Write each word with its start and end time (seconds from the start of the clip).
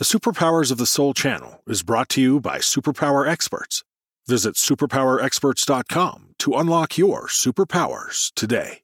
The 0.00 0.06
Superpowers 0.06 0.72
of 0.72 0.78
the 0.78 0.86
Soul 0.86 1.12
channel 1.12 1.60
is 1.66 1.82
brought 1.82 2.08
to 2.08 2.22
you 2.22 2.40
by 2.40 2.56
Superpower 2.56 3.28
Experts. 3.28 3.84
Visit 4.26 4.54
superpowerexperts.com 4.54 6.28
to 6.38 6.54
unlock 6.54 6.96
your 6.96 7.26
superpowers 7.26 8.32
today. 8.34 8.78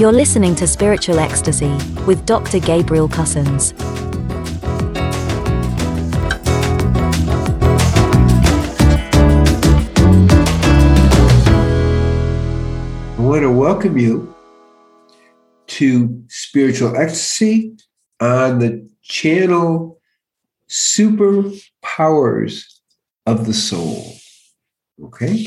You're 0.00 0.10
listening 0.10 0.54
to 0.54 0.66
Spiritual 0.66 1.18
Ecstasy 1.18 1.76
with 2.06 2.24
Dr. 2.24 2.58
Gabriel 2.58 3.06
Cousens. 3.06 3.74
I 13.18 13.20
want 13.20 13.42
to 13.42 13.50
welcome 13.50 13.98
you 13.98 14.34
to 15.68 16.24
Spiritual 16.28 16.96
Ecstasy 16.96 17.76
on 18.20 18.58
the 18.58 18.88
channel 19.02 20.00
Superpowers 20.68 22.64
of 23.26 23.46
the 23.46 23.54
Soul. 23.54 24.14
Okay. 25.02 25.46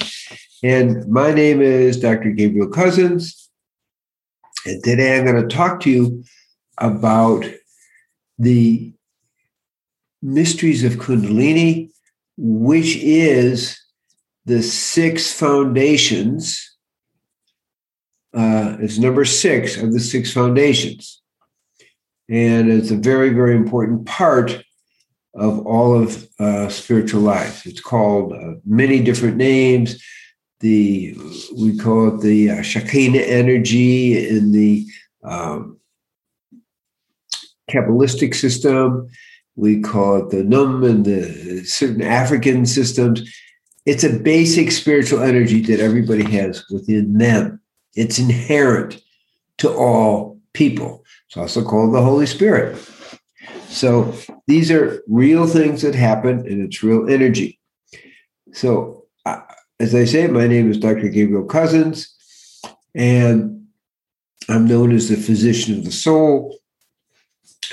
And 0.63 1.07
my 1.07 1.31
name 1.31 1.61
is 1.61 1.99
Dr. 1.99 2.31
Gabriel 2.31 2.69
Cousens. 2.69 3.47
And 4.65 4.83
today 4.83 5.17
I'm 5.17 5.25
going 5.25 5.41
to 5.41 5.55
talk 5.55 5.79
to 5.81 5.89
you 5.89 6.23
about 6.77 7.45
the 8.37 8.93
mysteries 10.21 10.83
of 10.83 10.93
Kundalini, 10.93 11.91
which 12.37 12.97
is 12.97 13.79
the 14.45 14.61
six 14.61 15.31
foundations. 15.31 16.68
Uh, 18.33 18.77
it's 18.79 18.97
number 18.97 19.25
six 19.25 19.77
of 19.77 19.93
the 19.93 19.99
six 19.99 20.31
foundations. 20.31 21.21
And 22.29 22.71
it's 22.71 22.91
a 22.91 22.95
very, 22.95 23.29
very 23.29 23.55
important 23.55 24.05
part 24.05 24.63
of 25.33 25.65
all 25.65 25.99
of 25.99 26.27
uh, 26.39 26.69
spiritual 26.69 27.21
life. 27.21 27.65
It's 27.65 27.81
called 27.81 28.33
uh, 28.33 28.55
many 28.65 29.01
different 29.01 29.37
names 29.37 30.01
the 30.59 31.15
we 31.57 31.77
call 31.77 32.15
it 32.15 32.21
the 32.21 32.51
uh, 32.51 32.61
Shekinah 32.61 33.19
energy 33.19 34.27
in 34.27 34.51
the 34.51 34.85
um, 35.23 35.79
Kabbalistic 37.69 38.35
system. 38.35 39.07
We 39.55 39.81
call 39.81 40.17
it 40.17 40.29
the 40.29 40.43
Num 40.43 40.83
and 40.83 41.05
the 41.05 41.63
certain 41.63 42.01
African 42.01 42.65
systems. 42.65 43.21
It's 43.85 44.03
a 44.03 44.19
basic 44.19 44.71
spiritual 44.71 45.21
energy 45.21 45.61
that 45.61 45.79
everybody 45.79 46.23
has 46.31 46.65
within 46.69 47.17
them. 47.17 47.61
It's 47.99 48.17
inherent 48.17 49.01
to 49.57 49.69
all 49.69 50.39
people. 50.53 51.03
It's 51.27 51.35
also 51.35 51.65
called 51.65 51.93
the 51.93 52.01
Holy 52.01 52.25
Spirit. 52.25 52.77
So 53.67 54.15
these 54.47 54.71
are 54.71 55.03
real 55.09 55.45
things 55.45 55.81
that 55.81 55.95
happen, 55.95 56.39
and 56.47 56.61
it's 56.61 56.81
real 56.81 57.09
energy. 57.09 57.59
So 58.53 59.05
as 59.81 59.93
I 59.93 60.05
say, 60.05 60.27
my 60.27 60.47
name 60.47 60.71
is 60.71 60.77
Dr. 60.77 61.09
Gabriel 61.09 61.43
Cousens, 61.43 62.07
and 62.95 63.67
I'm 64.47 64.65
known 64.65 64.93
as 64.93 65.09
the 65.09 65.17
physician 65.17 65.77
of 65.77 65.83
the 65.83 65.91
soul. 65.91 66.57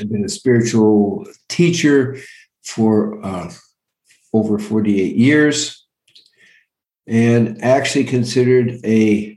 I've 0.01 0.11
been 0.11 0.25
a 0.25 0.29
spiritual 0.29 1.25
teacher 1.49 2.19
for 2.65 3.25
uh, 3.25 3.53
over 4.33 4.59
48 4.59 5.15
years 5.15 5.87
and 7.07 7.63
actually 7.63 8.05
considered 8.05 8.81
a 8.85 9.36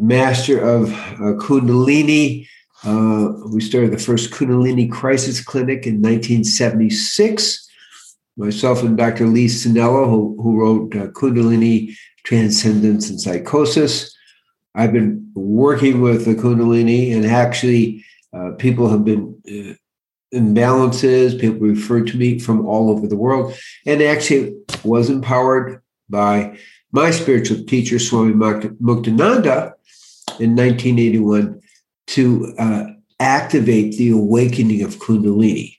master 0.00 0.60
of 0.60 0.92
uh, 0.92 1.34
Kundalini. 1.38 2.46
Uh, 2.84 3.32
we 3.52 3.60
started 3.60 3.92
the 3.92 3.98
first 3.98 4.30
Kundalini 4.30 4.90
Crisis 4.90 5.42
Clinic 5.42 5.86
in 5.86 6.02
1976 6.02 7.64
myself 8.36 8.82
and 8.82 8.96
Dr. 8.96 9.26
Lee 9.26 9.46
Sannella, 9.46 10.08
who, 10.08 10.36
who 10.40 10.60
wrote 10.60 10.96
uh, 10.96 11.06
Kundalini 11.08 11.94
Transcendence 12.24 13.10
and 13.10 13.20
Psychosis. 13.20 14.14
I've 14.74 14.92
been 14.92 15.30
working 15.34 16.00
with 16.00 16.24
the 16.24 16.34
Kundalini, 16.34 17.14
and 17.14 17.26
actually, 17.26 18.04
uh, 18.32 18.52
people 18.58 18.88
have 18.88 19.04
been 19.04 19.40
uh, 19.46 19.74
imbalances. 20.36 21.40
People 21.40 21.68
refer 21.68 22.04
to 22.04 22.16
me 22.16 22.40
from 22.40 22.66
all 22.66 22.90
over 22.90 23.06
the 23.06 23.16
world, 23.16 23.54
and 23.86 24.02
actually 24.02 24.56
was 24.82 25.10
empowered 25.10 25.80
by 26.08 26.58
my 26.90 27.10
spiritual 27.10 27.64
teacher, 27.64 27.98
Swami 27.98 28.34
Muktananda, 28.34 29.74
in 30.40 30.56
1981 30.56 31.60
to 32.08 32.54
uh, 32.58 32.84
activate 33.20 33.96
the 33.96 34.10
awakening 34.10 34.82
of 34.82 34.96
Kundalini. 34.96 35.76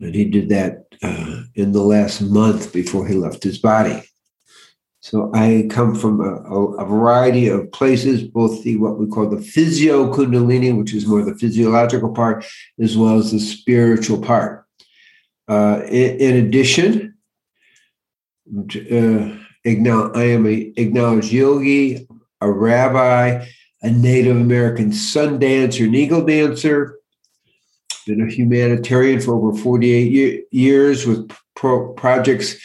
And 0.00 0.14
he 0.14 0.24
did 0.24 0.48
that 0.48 0.86
uh, 1.02 1.42
in 1.54 1.72
the 1.72 1.82
last 1.82 2.20
month 2.20 2.72
before 2.72 3.06
he 3.06 3.14
left 3.14 3.42
his 3.42 3.58
body. 3.58 4.02
So 5.00 5.32
I 5.34 5.66
come 5.68 5.96
from 5.96 6.20
a, 6.20 6.34
a, 6.76 6.86
variety 6.86 7.48
of 7.48 7.72
places, 7.72 8.22
both 8.22 8.62
the 8.62 8.76
what 8.76 8.98
we 8.98 9.08
call 9.08 9.28
the 9.28 9.42
physio 9.42 10.14
kundalini, 10.14 10.76
which 10.78 10.94
is 10.94 11.06
more 11.06 11.22
the 11.22 11.34
physiological 11.34 12.12
part, 12.12 12.46
as 12.80 12.96
well 12.96 13.18
as 13.18 13.32
the 13.32 13.40
spiritual 13.40 14.22
part. 14.22 14.64
Uh, 15.48 15.80
in, 15.86 16.20
in, 16.20 16.46
addition, 16.46 17.14
uh, 18.48 19.36
I 19.64 20.24
am 20.24 20.46
a 20.46 20.72
acknowledged 20.76 21.32
yogi, 21.32 22.06
a 22.42 22.50
rabbi, 22.50 23.44
a 23.82 23.90
Native 23.90 24.36
American 24.36 24.92
sun 24.92 25.38
dancer, 25.38 25.84
and 25.84 25.94
eagle 25.94 26.24
dancer, 26.24 26.98
been 28.06 28.20
a 28.20 28.30
humanitarian 28.30 29.20
for 29.20 29.34
over 29.34 29.56
48 29.56 30.46
years 30.50 31.06
with 31.06 31.30
pro- 31.54 31.92
projects 31.92 32.56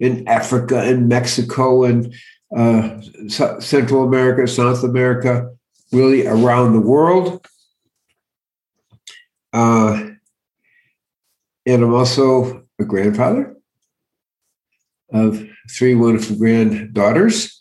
in 0.00 0.26
Africa 0.26 0.80
and 0.80 1.08
Mexico 1.08 1.84
and 1.84 2.14
uh, 2.56 3.00
Central 3.28 4.04
America, 4.04 4.46
South 4.46 4.84
America, 4.84 5.50
really 5.92 6.26
around 6.26 6.72
the 6.72 6.80
world. 6.80 7.46
Uh, 9.52 10.10
and 11.66 11.82
I'm 11.82 11.94
also 11.94 12.64
a 12.78 12.84
grandfather 12.84 13.56
of 15.12 15.46
three 15.70 15.94
wonderful 15.94 16.36
granddaughters 16.36 17.55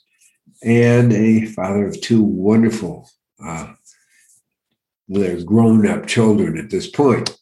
and 0.66 1.14
a 1.14 1.46
father 1.46 1.88
of 1.88 2.02
two 2.02 2.24
wonderful 2.24 3.10
uh, 3.44 3.74
they're 5.08 5.44
grown 5.44 5.88
up 5.88 6.08
children 6.08 6.58
at 6.58 6.70
this 6.70 6.88
point. 6.90 7.38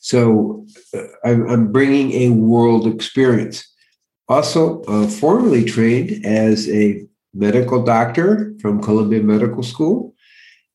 So 0.00 0.66
uh, 0.94 1.02
I'm, 1.24 1.70
bringing 1.70 2.12
a 2.12 2.30
world 2.30 2.86
experience. 2.86 3.64
Also, 4.28 4.82
uh, 4.82 5.06
formerly 5.06 5.64
trained 5.64 6.24
as 6.24 6.68
a 6.68 7.06
medical 7.34 7.84
doctor 7.84 8.54
from 8.60 8.82
Columbia 8.82 9.22
Medical 9.22 9.62
School, 9.62 10.14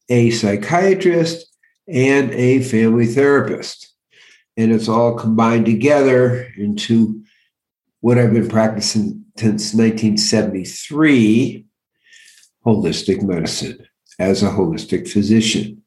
a 0.10 0.32
psychiatrist, 0.32 1.48
and 1.88 2.32
a 2.32 2.64
family 2.64 3.06
therapist. 3.06 3.94
And 4.56 4.72
it's 4.72 4.88
all 4.88 5.16
combined 5.16 5.66
together 5.66 6.48
into 6.58 7.24
what 8.00 8.18
I've 8.18 8.34
been 8.34 8.50
practicing 8.50 9.26
since 9.36 9.74
1973 9.74 11.63
holistic 12.66 13.22
medicine 13.22 13.86
as 14.20 14.44
a 14.44 14.50
holistic 14.50 15.10
physician. 15.10 15.82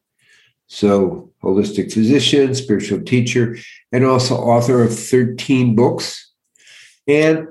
So, 0.68 1.32
holistic 1.42 1.92
physician, 1.92 2.54
spiritual 2.54 3.02
teacher, 3.02 3.56
and 3.92 4.04
also 4.04 4.34
author 4.36 4.82
of 4.82 4.96
13 4.96 5.76
books. 5.76 6.32
And 7.06 7.46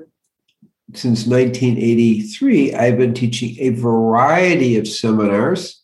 since 0.92 1.26
1983, 1.26 2.74
I've 2.74 2.98
been 2.98 3.14
teaching 3.14 3.56
a 3.58 3.70
variety 3.70 4.76
of 4.76 4.86
seminars 4.86 5.82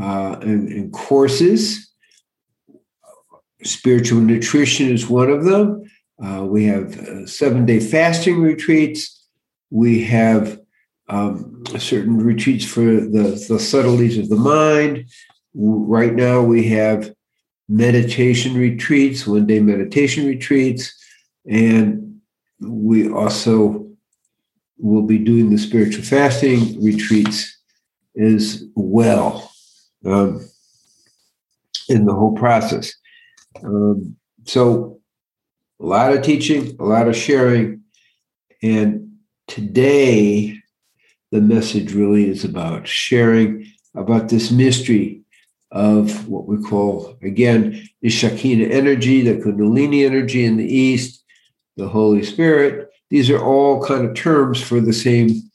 uh, 0.00 0.36
and, 0.42 0.68
and 0.68 0.92
courses. 0.92 1.90
Spiritual 3.62 4.20
nutrition 4.20 4.90
is 4.90 5.08
one 5.08 5.30
of 5.30 5.44
them. 5.44 5.82
Uh, 6.22 6.44
we 6.44 6.64
have 6.66 6.98
uh, 6.98 7.26
seven 7.26 7.66
day 7.66 7.80
fasting 7.80 8.40
retreats. 8.40 9.26
We 9.70 10.04
have 10.04 10.60
um, 11.08 11.62
certain 11.78 12.18
retreats 12.18 12.64
for 12.64 12.84
the, 12.84 13.44
the 13.48 13.58
subtleties 13.58 14.18
of 14.18 14.28
the 14.28 14.36
mind. 14.36 15.06
Right 15.54 16.14
now, 16.14 16.42
we 16.42 16.68
have 16.68 17.14
meditation 17.68 18.54
retreats, 18.54 19.26
one 19.26 19.46
day 19.46 19.60
meditation 19.60 20.26
retreats, 20.26 20.92
and 21.48 22.20
we 22.60 23.10
also 23.10 23.86
will 24.78 25.02
be 25.02 25.18
doing 25.18 25.50
the 25.50 25.58
spiritual 25.58 26.04
fasting 26.04 26.82
retreats 26.82 27.58
as 28.20 28.64
well 28.74 29.50
um, 30.04 30.46
in 31.88 32.06
the 32.06 32.14
whole 32.14 32.34
process. 32.34 32.92
Um, 33.62 34.16
so, 34.44 35.00
a 35.80 35.84
lot 35.84 36.12
of 36.12 36.22
teaching, 36.22 36.76
a 36.78 36.84
lot 36.84 37.08
of 37.08 37.16
sharing, 37.16 37.82
and 38.62 39.16
today 39.46 40.60
the 41.34 41.40
message 41.40 41.92
really 41.92 42.28
is 42.28 42.44
about 42.44 42.86
sharing 42.86 43.66
about 43.96 44.28
this 44.28 44.52
mystery 44.52 45.20
of 45.72 46.28
what 46.28 46.46
we 46.46 46.62
call, 46.62 47.18
again, 47.22 47.88
the 48.02 48.08
Shekinah 48.08 48.68
energy, 48.68 49.20
the 49.20 49.42
Kundalini 49.42 50.06
energy 50.06 50.44
in 50.44 50.56
the 50.56 50.64
East, 50.64 51.24
the 51.76 51.88
Holy 51.88 52.22
Spirit. 52.22 52.88
These 53.10 53.30
are 53.30 53.44
all 53.44 53.84
kind 53.84 54.06
of 54.08 54.14
terms 54.14 54.62
for 54.62 54.80
the 54.80 54.92
same, 54.92 55.50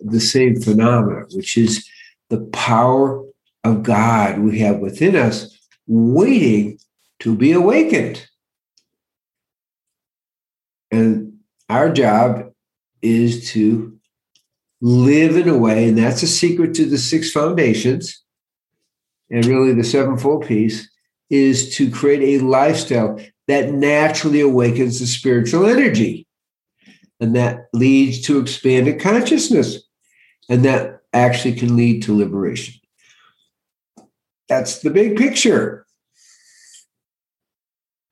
the 0.00 0.18
same 0.18 0.58
phenomena, 0.58 1.26
which 1.32 1.58
is 1.58 1.86
the 2.30 2.46
power 2.46 3.22
of 3.64 3.82
God 3.82 4.38
we 4.38 4.60
have 4.60 4.78
within 4.78 5.14
us 5.14 5.54
waiting 5.86 6.78
to 7.18 7.36
be 7.36 7.52
awakened. 7.52 8.26
And 10.90 11.40
our 11.68 11.92
job 11.92 12.50
is 13.02 13.50
to 13.50 13.91
live 14.82 15.36
in 15.36 15.48
a 15.48 15.56
way, 15.56 15.88
and 15.88 15.96
that's 15.96 16.22
a 16.22 16.26
secret 16.26 16.74
to 16.74 16.84
the 16.84 16.98
six 16.98 17.30
foundations 17.30 18.22
and 19.32 19.46
really 19.46 19.72
the 19.72 19.82
sevenfold 19.82 20.46
piece 20.46 20.88
is 21.30 21.74
to 21.76 21.90
create 21.90 22.22
a 22.40 22.44
lifestyle 22.44 23.18
that 23.48 23.72
naturally 23.72 24.42
awakens 24.42 25.00
the 25.00 25.06
spiritual 25.06 25.66
energy. 25.66 26.26
And 27.18 27.34
that 27.34 27.68
leads 27.72 28.20
to 28.22 28.38
expanded 28.38 29.00
consciousness. 29.00 29.78
And 30.50 30.64
that 30.66 31.00
actually 31.14 31.54
can 31.54 31.76
lead 31.76 32.02
to 32.02 32.16
liberation. 32.16 32.74
That's 34.48 34.80
the 34.80 34.90
big 34.90 35.16
picture. 35.16 35.86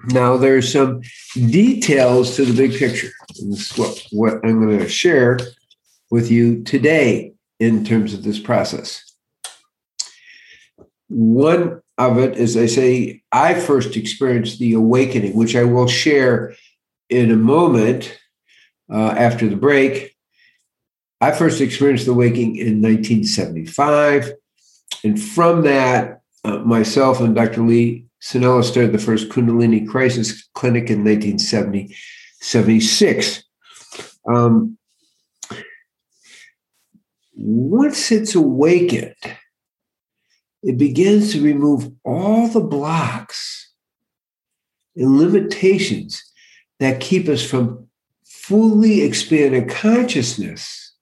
Now, 0.07 0.39
there's 0.39 0.73
some 0.73 1.03
details 1.35 2.37
to 2.37 2.47
the 2.47 2.57
big 2.57 2.79
picture. 2.79 3.11
And 3.39 3.53
this 3.53 3.73
is 3.73 3.77
what, 3.77 4.07
what 4.11 4.35
I'm 4.43 4.65
going 4.65 4.79
to 4.79 4.89
share 4.89 5.39
with 6.11 6.31
you 6.31 6.63
today 6.65 7.33
in 7.59 7.85
terms 7.85 8.15
of 8.15 8.23
this 8.23 8.39
process. 8.39 9.05
One 11.09 11.81
of 11.99 12.19
it 12.19 12.37
is 12.37 12.57
I 12.57 12.67
say, 12.67 13.23
I 13.31 13.55
first 13.55 13.97
experienced 13.97 14.59
the 14.59 14.75
awakening, 14.75 15.37
which 15.37 15.57
I 15.57 15.65
will 15.65 15.87
share 15.87 16.55
in 17.09 17.31
a 17.31 17.37
moment 17.37 18.19
uh, 18.91 19.15
after 19.17 19.49
the 19.49 19.57
break. 19.57 20.17
I 21.21 21.33
first 21.33 21.61
experienced 21.61 22.07
the 22.07 22.13
awakening 22.13 22.57
in 22.57 22.81
1975. 22.81 24.33
And 25.05 25.21
from 25.21 25.63
that, 25.63 26.21
uh, 26.45 26.59
myself 26.59 27.21
and 27.21 27.35
Dr. 27.35 27.63
Lee 27.63 28.07
Sannella 28.23 28.63
started 28.65 28.93
the 28.93 28.99
first 28.99 29.29
Kundalini 29.29 29.87
Crisis 29.87 30.49
Clinic 30.55 30.89
in 30.91 31.05
1976. 31.05 33.45
Um, 34.27 34.79
once 37.41 38.13
it's 38.13 38.35
awakened, 38.35 39.15
it 40.63 40.77
begins 40.77 41.33
to 41.33 41.43
remove 41.43 41.91
all 42.05 42.49
the 42.49 42.61
blocks 42.61 43.73
and 44.95 45.19
limitations 45.19 46.23
that 46.81 47.01
keep 47.01 47.29
us 47.29 47.43
from 47.43 47.87
fully 48.25 49.01
expanding 49.01 49.67
consciousness 49.69 50.95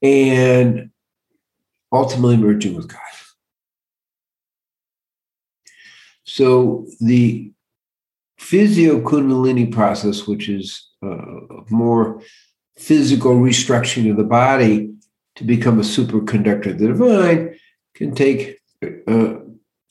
and 0.00 0.90
ultimately 1.92 2.36
merging 2.36 2.76
with 2.76 2.86
God. 2.86 3.00
So 6.22 6.86
the 7.00 7.52
physio 8.38 9.00
kundalini 9.00 9.72
process, 9.72 10.28
which 10.28 10.48
is 10.48 10.88
uh, 11.02 11.16
more 11.68 12.22
physical 12.80 13.34
restructuring 13.34 14.10
of 14.10 14.16
the 14.16 14.24
body, 14.24 14.90
to 15.36 15.44
become 15.44 15.78
a 15.78 15.82
superconductor 15.82 16.72
of 16.72 16.78
the 16.78 16.88
divine 16.88 17.54
can 17.94 18.14
take 18.14 18.58
uh, 18.82 19.34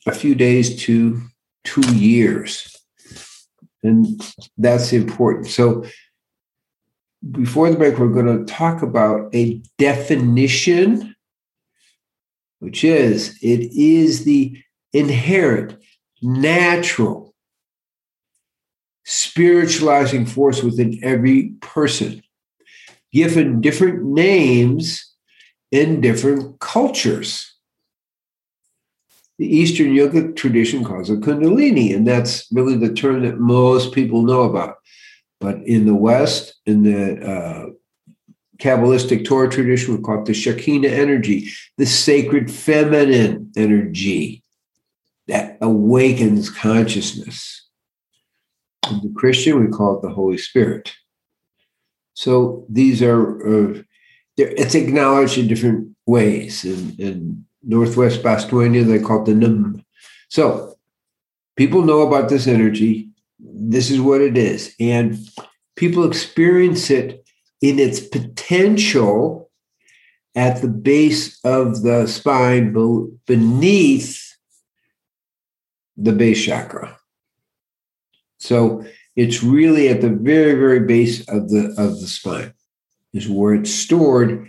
a 0.06 0.12
few 0.12 0.34
days 0.34 0.80
to 0.82 1.20
two 1.64 1.94
years. 1.94 2.76
And 3.82 4.20
that's 4.56 4.92
important. 4.92 5.46
So, 5.48 5.84
before 7.30 7.70
the 7.70 7.76
break, 7.76 7.98
we're 7.98 8.08
going 8.08 8.46
to 8.46 8.50
talk 8.50 8.82
about 8.82 9.34
a 9.34 9.60
definition, 9.78 11.14
which 12.60 12.82
is 12.82 13.38
it 13.42 13.72
is 13.72 14.24
the 14.24 14.56
inherent, 14.92 15.76
natural, 16.22 17.34
spiritualizing 19.04 20.24
force 20.26 20.62
within 20.62 20.98
every 21.02 21.54
person, 21.60 22.22
given 23.12 23.60
different 23.60 24.04
names 24.04 25.10
in 25.70 26.00
different 26.00 26.58
cultures. 26.60 27.52
The 29.38 29.46
Eastern 29.46 29.94
yogic 29.94 30.36
tradition 30.36 30.84
calls 30.84 31.08
it 31.08 31.20
Kundalini, 31.20 31.94
and 31.94 32.06
that's 32.06 32.46
really 32.52 32.76
the 32.76 32.92
term 32.92 33.22
that 33.22 33.38
most 33.38 33.92
people 33.92 34.22
know 34.22 34.42
about. 34.42 34.76
But 35.40 35.62
in 35.66 35.86
the 35.86 35.94
West, 35.94 36.54
in 36.66 36.82
the 36.82 37.26
uh, 37.26 37.66
Kabbalistic 38.58 39.24
Torah 39.24 39.48
tradition, 39.48 39.96
we 39.96 40.02
call 40.02 40.20
it 40.20 40.26
the 40.26 40.34
Shekinah 40.34 40.88
energy, 40.88 41.50
the 41.78 41.86
sacred 41.86 42.50
feminine 42.50 43.50
energy 43.56 44.42
that 45.28 45.56
awakens 45.62 46.50
consciousness. 46.50 47.66
In 48.90 49.00
the 49.00 49.12
Christian, 49.14 49.64
we 49.64 49.70
call 49.70 49.96
it 49.96 50.02
the 50.02 50.10
Holy 50.10 50.36
Spirit. 50.36 50.92
So 52.20 52.66
these 52.68 53.00
are 53.00 53.22
uh, 53.48 53.82
it's 54.36 54.74
acknowledged 54.74 55.38
in 55.38 55.48
different 55.48 55.96
ways. 56.04 56.66
In, 56.66 56.94
in 56.98 57.46
Northwest 57.62 58.22
Bostonian, 58.22 58.88
they 58.88 58.98
call 58.98 59.22
it 59.22 59.24
the 59.24 59.34
Num. 59.34 59.82
So 60.28 60.74
people 61.56 61.80
know 61.80 62.02
about 62.02 62.28
this 62.28 62.46
energy. 62.46 63.08
This 63.38 63.90
is 63.90 64.02
what 64.02 64.20
it 64.20 64.36
is. 64.36 64.74
And 64.78 65.16
people 65.76 66.04
experience 66.04 66.90
it 66.90 67.24
in 67.62 67.78
its 67.78 68.00
potential 68.00 69.50
at 70.34 70.60
the 70.60 70.68
base 70.68 71.42
of 71.42 71.82
the 71.82 72.06
spine 72.06 72.70
beneath 73.26 74.36
the 75.96 76.12
base 76.12 76.44
chakra. 76.44 76.98
So 78.38 78.84
it's 79.16 79.42
really 79.42 79.88
at 79.88 80.00
the 80.00 80.10
very, 80.10 80.54
very 80.54 80.80
base 80.80 81.20
of 81.28 81.50
the 81.50 81.74
of 81.76 82.00
the 82.00 82.06
spine 82.06 82.54
is 83.12 83.28
where 83.28 83.54
it's 83.54 83.72
stored 83.72 84.48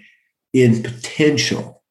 in 0.54 0.84
potential. 0.84 1.84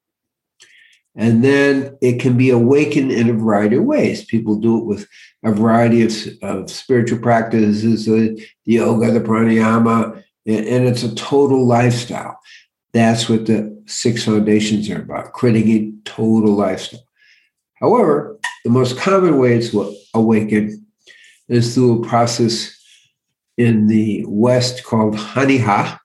And 1.17 1.43
then 1.43 1.99
it 2.01 2.21
can 2.21 2.37
be 2.37 2.51
awakened 2.51 3.11
in 3.11 3.29
a 3.29 3.33
variety 3.35 3.77
of 3.77 3.85
ways. 3.85 4.25
People 4.25 4.57
do 4.57 4.79
it 4.79 4.85
with 4.85 5.09
a 5.45 5.53
variety 5.53 6.05
of, 6.05 6.13
of 6.43 6.71
spiritual 6.71 7.19
practices, 7.19 8.07
the, 8.07 8.41
the 8.65 8.73
yoga, 8.73 9.11
the 9.11 9.21
pranayama, 9.21 10.23
and, 10.47 10.67
and 10.67 10.87
it's 10.87 11.03
a 11.03 11.15
total 11.17 11.67
lifestyle. 11.67 12.39
That's 12.93 13.29
what 13.29 13.47
the 13.47 13.83
six 13.87 14.25
foundations 14.25 14.89
are 14.89 15.03
about, 15.03 15.33
creating 15.33 15.71
a 15.71 16.09
total 16.09 16.55
lifestyle. 16.55 17.05
However, 17.75 18.39
the 18.65 18.71
most 18.71 18.97
common 18.97 19.39
way 19.39 19.55
it's 19.55 19.75
awakened 20.15 20.85
is 21.51 21.75
through 21.75 22.03
a 22.03 22.09
process 22.09 22.75
in 23.59 23.89
the 23.89 24.25
West 24.27 24.85
called 24.85 25.17
Haniha, 25.17 25.99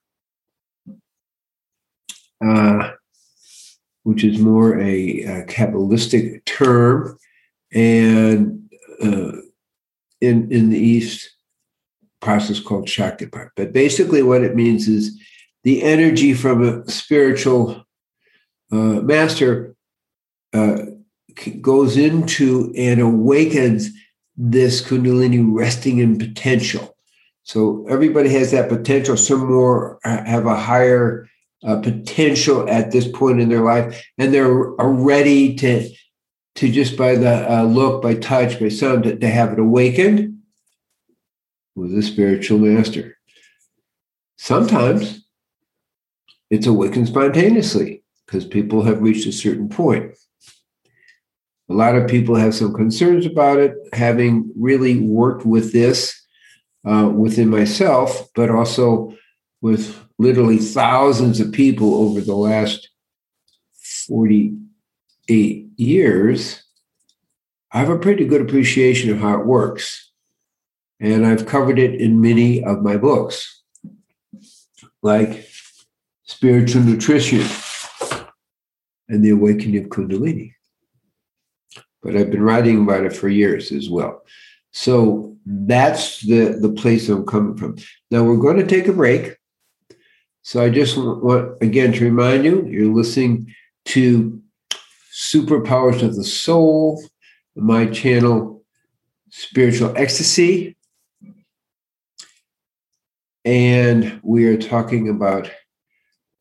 uh, 2.44 2.90
which 4.02 4.24
is 4.24 4.38
more 4.38 4.78
a, 4.78 5.22
a 5.22 5.44
Kabbalistic 5.46 6.44
term, 6.44 7.16
and 7.72 8.68
uh, 9.02 9.32
in 10.20 10.50
in 10.52 10.70
the 10.70 10.78
East, 10.78 11.30
process 12.20 12.60
called 12.60 12.88
Shaktipat. 12.88 13.50
But 13.56 13.72
basically, 13.72 14.22
what 14.22 14.42
it 14.42 14.56
means 14.56 14.88
is 14.88 15.18
the 15.62 15.82
energy 15.82 16.34
from 16.34 16.62
a 16.62 16.90
spiritual 16.90 17.84
uh, 18.72 19.00
master 19.00 19.76
uh, 20.52 20.78
goes 21.60 21.96
into 21.96 22.72
and 22.76 23.00
awakens 23.00 23.90
this 24.36 24.82
Kundalini 24.82 25.44
resting 25.48 25.98
in 25.98 26.18
potential. 26.18 26.96
So 27.42 27.86
everybody 27.88 28.28
has 28.30 28.50
that 28.50 28.68
potential. 28.68 29.16
Some 29.16 29.46
more 29.46 29.98
have 30.04 30.46
a 30.46 30.56
higher 30.56 31.28
uh, 31.64 31.80
potential 31.80 32.68
at 32.68 32.90
this 32.90 33.08
point 33.08 33.40
in 33.40 33.48
their 33.48 33.62
life, 33.62 34.04
and 34.18 34.32
they're 34.32 34.52
ready 34.52 35.54
to 35.56 35.88
to 36.56 36.72
just 36.72 36.96
by 36.96 37.14
the 37.14 37.52
uh, 37.52 37.62
look, 37.64 38.02
by 38.02 38.14
touch, 38.14 38.58
by 38.58 38.68
sound, 38.68 39.04
to, 39.04 39.16
to 39.16 39.28
have 39.28 39.52
it 39.52 39.58
awakened 39.58 40.38
with 41.74 41.96
a 41.96 42.02
spiritual 42.02 42.58
master. 42.58 43.16
Sometimes 44.36 45.24
it's 46.50 46.66
awakened 46.66 47.08
spontaneously 47.08 48.02
because 48.24 48.44
people 48.44 48.82
have 48.82 49.02
reached 49.02 49.26
a 49.26 49.32
certain 49.32 49.68
point. 49.68 50.16
A 51.68 51.74
lot 51.74 51.96
of 51.96 52.08
people 52.08 52.36
have 52.36 52.54
some 52.54 52.72
concerns 52.72 53.26
about 53.26 53.58
it, 53.58 53.74
having 53.92 54.52
really 54.56 55.00
worked 55.00 55.44
with 55.44 55.72
this 55.72 56.14
uh, 56.86 57.08
within 57.08 57.48
myself, 57.48 58.28
but 58.34 58.50
also 58.50 59.14
with 59.60 60.00
literally 60.18 60.58
thousands 60.58 61.40
of 61.40 61.52
people 61.52 61.94
over 61.94 62.20
the 62.20 62.36
last 62.36 62.88
48 64.06 65.66
years, 65.76 66.62
I 67.72 67.78
have 67.78 67.90
a 67.90 67.98
pretty 67.98 68.24
good 68.26 68.40
appreciation 68.40 69.10
of 69.10 69.18
how 69.18 69.40
it 69.40 69.46
works. 69.46 70.10
And 71.00 71.26
I've 71.26 71.46
covered 71.46 71.78
it 71.78 72.00
in 72.00 72.20
many 72.20 72.64
of 72.64 72.82
my 72.82 72.96
books, 72.96 73.62
like 75.02 75.46
Spiritual 76.24 76.82
Nutrition 76.82 77.46
and 79.08 79.22
The 79.22 79.30
Awakening 79.30 79.84
of 79.84 79.90
Kundalini. 79.90 80.55
But 82.06 82.16
I've 82.16 82.30
been 82.30 82.42
writing 82.42 82.82
about 82.82 83.04
it 83.04 83.16
for 83.16 83.28
years 83.28 83.72
as 83.72 83.90
well. 83.90 84.22
So 84.70 85.36
that's 85.44 86.20
the, 86.20 86.56
the 86.60 86.68
place 86.68 87.08
I'm 87.08 87.26
coming 87.26 87.56
from. 87.56 87.78
Now 88.12 88.22
we're 88.22 88.36
going 88.36 88.58
to 88.58 88.66
take 88.66 88.86
a 88.86 88.92
break. 88.92 89.36
So 90.42 90.62
I 90.62 90.70
just 90.70 90.96
want, 90.96 91.60
again, 91.60 91.92
to 91.94 92.04
remind 92.04 92.44
you, 92.44 92.64
you're 92.66 92.94
listening 92.94 93.52
to 93.86 94.40
Superpowers 95.12 96.00
of 96.02 96.14
the 96.14 96.22
Soul, 96.22 97.02
my 97.56 97.86
channel, 97.86 98.62
Spiritual 99.30 99.92
Ecstasy. 99.96 100.76
And 103.44 104.20
we 104.22 104.46
are 104.46 104.56
talking 104.56 105.08
about 105.08 105.50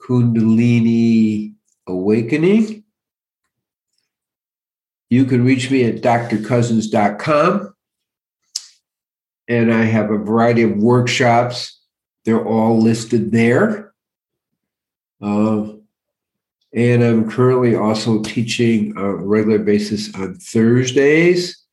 Kundalini 0.07 1.55
Awakening. 1.87 2.84
You 5.09 5.25
can 5.25 5.45
reach 5.45 5.69
me 5.71 5.83
at 5.85 6.01
drcousens.com. 6.01 7.73
And 9.47 9.71
I 9.71 9.83
have 9.83 10.09
a 10.09 10.17
variety 10.17 10.63
of 10.63 10.77
workshops. 10.77 11.79
They're 12.25 12.43
all 12.43 12.81
listed 12.81 13.31
there. 13.31 13.93
Uh, 15.21 15.73
and 16.73 17.03
I'm 17.03 17.29
currently 17.29 17.75
also 17.75 18.21
teaching 18.21 18.97
on 18.97 19.05
a 19.05 19.15
regular 19.15 19.59
basis 19.59 20.13
on 20.15 20.35
Thursdays 20.35 21.63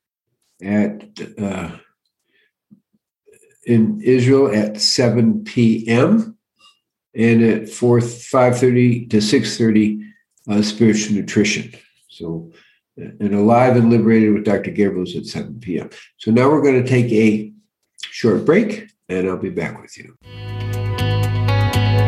at 0.63 1.03
uh, 1.37 1.71
in 3.65 4.01
Israel 4.01 4.53
at 4.53 4.79
7 4.79 5.43
p.m. 5.43 6.37
and 7.15 7.43
at 7.43 7.69
4 7.69 7.99
5:30 7.99 9.09
to 9.09 9.17
6:30 9.17 10.09
uh, 10.49 10.61
spiritual 10.61 11.15
nutrition. 11.15 11.73
So 12.09 12.51
and 12.97 13.33
alive 13.33 13.75
and 13.75 13.89
liberated 13.89 14.33
with 14.33 14.43
Dr. 14.43 14.71
Gabriel's 14.71 15.15
at 15.15 15.25
7 15.25 15.59
p.m. 15.59 15.89
So 16.17 16.31
now 16.31 16.49
we're 16.49 16.61
going 16.61 16.83
to 16.83 16.87
take 16.87 17.11
a 17.11 17.51
short 18.01 18.45
break 18.45 18.87
and 19.09 19.27
I'll 19.27 19.37
be 19.37 19.49
back 19.49 19.81
with 19.81 19.97
you. 19.97 20.15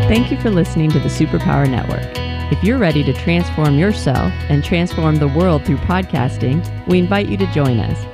Thank 0.08 0.32
you 0.32 0.40
for 0.40 0.52
listening 0.52 0.92
to 0.92 1.00
the 1.00 1.10
Superpower 1.10 1.70
Network. 1.70 2.06
If 2.52 2.64
you're 2.64 2.78
ready 2.78 3.04
to 3.04 3.12
transform 3.12 3.80
yourself 3.80 4.32
and 4.50 4.64
transform 4.64 5.16
the 5.16 5.28
world 5.30 5.66
through 5.66 5.78
podcasting, 5.78 6.88
we 6.88 7.00
invite 7.00 7.28
you 7.28 7.38
to 7.38 7.48
join 7.48 7.80
us. 7.80 8.06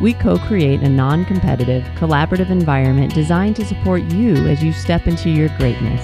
We 0.00 0.14
co 0.14 0.38
create 0.38 0.80
a 0.82 0.88
non 0.88 1.24
competitive, 1.24 1.82
collaborative 1.96 2.50
environment 2.50 3.12
designed 3.12 3.56
to 3.56 3.64
support 3.64 4.02
you 4.04 4.36
as 4.46 4.62
you 4.62 4.72
step 4.72 5.08
into 5.08 5.28
your 5.28 5.48
greatness. 5.58 6.00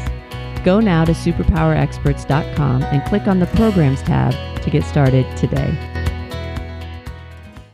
Go 0.65 0.81
now 0.81 1.05
to 1.05 1.13
superpowerexperts.com 1.13 2.83
and 2.83 3.05
click 3.05 3.29
on 3.29 3.39
the 3.39 3.47
Programs 3.47 4.03
tab 4.03 4.35
to 4.63 4.71
get 4.71 4.83
started 4.83 5.25
today. 5.37 5.96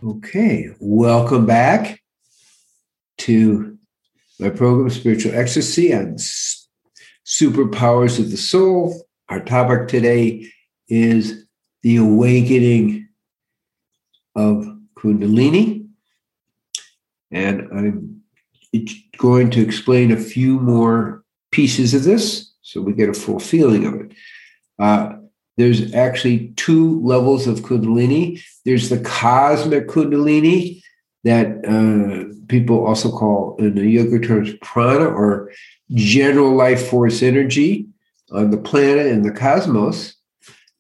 Okay, 0.05 0.69
welcome 0.81 1.47
back 1.47 2.03
to 3.19 3.79
my 4.41 4.51
program, 4.51 4.91
Spiritual 4.91 5.33
Ecstasy 5.33 5.95
on 5.95 6.17
Superpowers 7.25 8.19
of 8.19 8.33
the 8.33 8.37
Soul. 8.37 9.07
Our 9.29 9.39
topic 9.39 9.87
today 9.87 10.51
is 10.89 11.47
the 11.83 11.99
awakening 11.99 13.11
of 14.35 14.67
Kundalini. 14.97 15.87
And 17.31 17.69
I'm 17.73 18.23
going 19.19 19.51
to 19.51 19.63
explain 19.63 20.11
a 20.11 20.17
few 20.17 20.59
more 20.59 21.23
pieces 21.53 21.95
of 21.95 22.03
this 22.03 22.53
so 22.63 22.81
we 22.81 22.93
get 22.93 23.09
a 23.09 23.15
full 23.15 23.39
feeling 23.39 23.87
of 23.87 23.95
it. 23.95 24.15
Uh, 24.81 25.13
there's 25.57 25.93
actually 25.95 26.49
two 26.57 27.01
levels 27.03 27.47
of 27.47 27.61
Kundalini. 27.61 28.43
There's 28.65 28.89
the 28.89 29.01
cosmic 29.01 29.89
Kundalini 29.89 30.83
that 31.25 31.65
uh, 31.67 32.35
people 32.49 32.87
also 32.87 33.11
call, 33.11 33.57
in 33.59 33.75
the 33.75 33.87
yoga 33.87 34.19
terms, 34.19 34.51
prana 34.63 35.05
or 35.05 35.53
general 35.91 36.55
life 36.55 36.89
force 36.89 37.23
energy 37.23 37.87
on 38.33 38.51
the 38.51 38.57
planet 38.57 39.07
and 39.07 39.25
the 39.25 39.31
cosmos. 39.31 40.15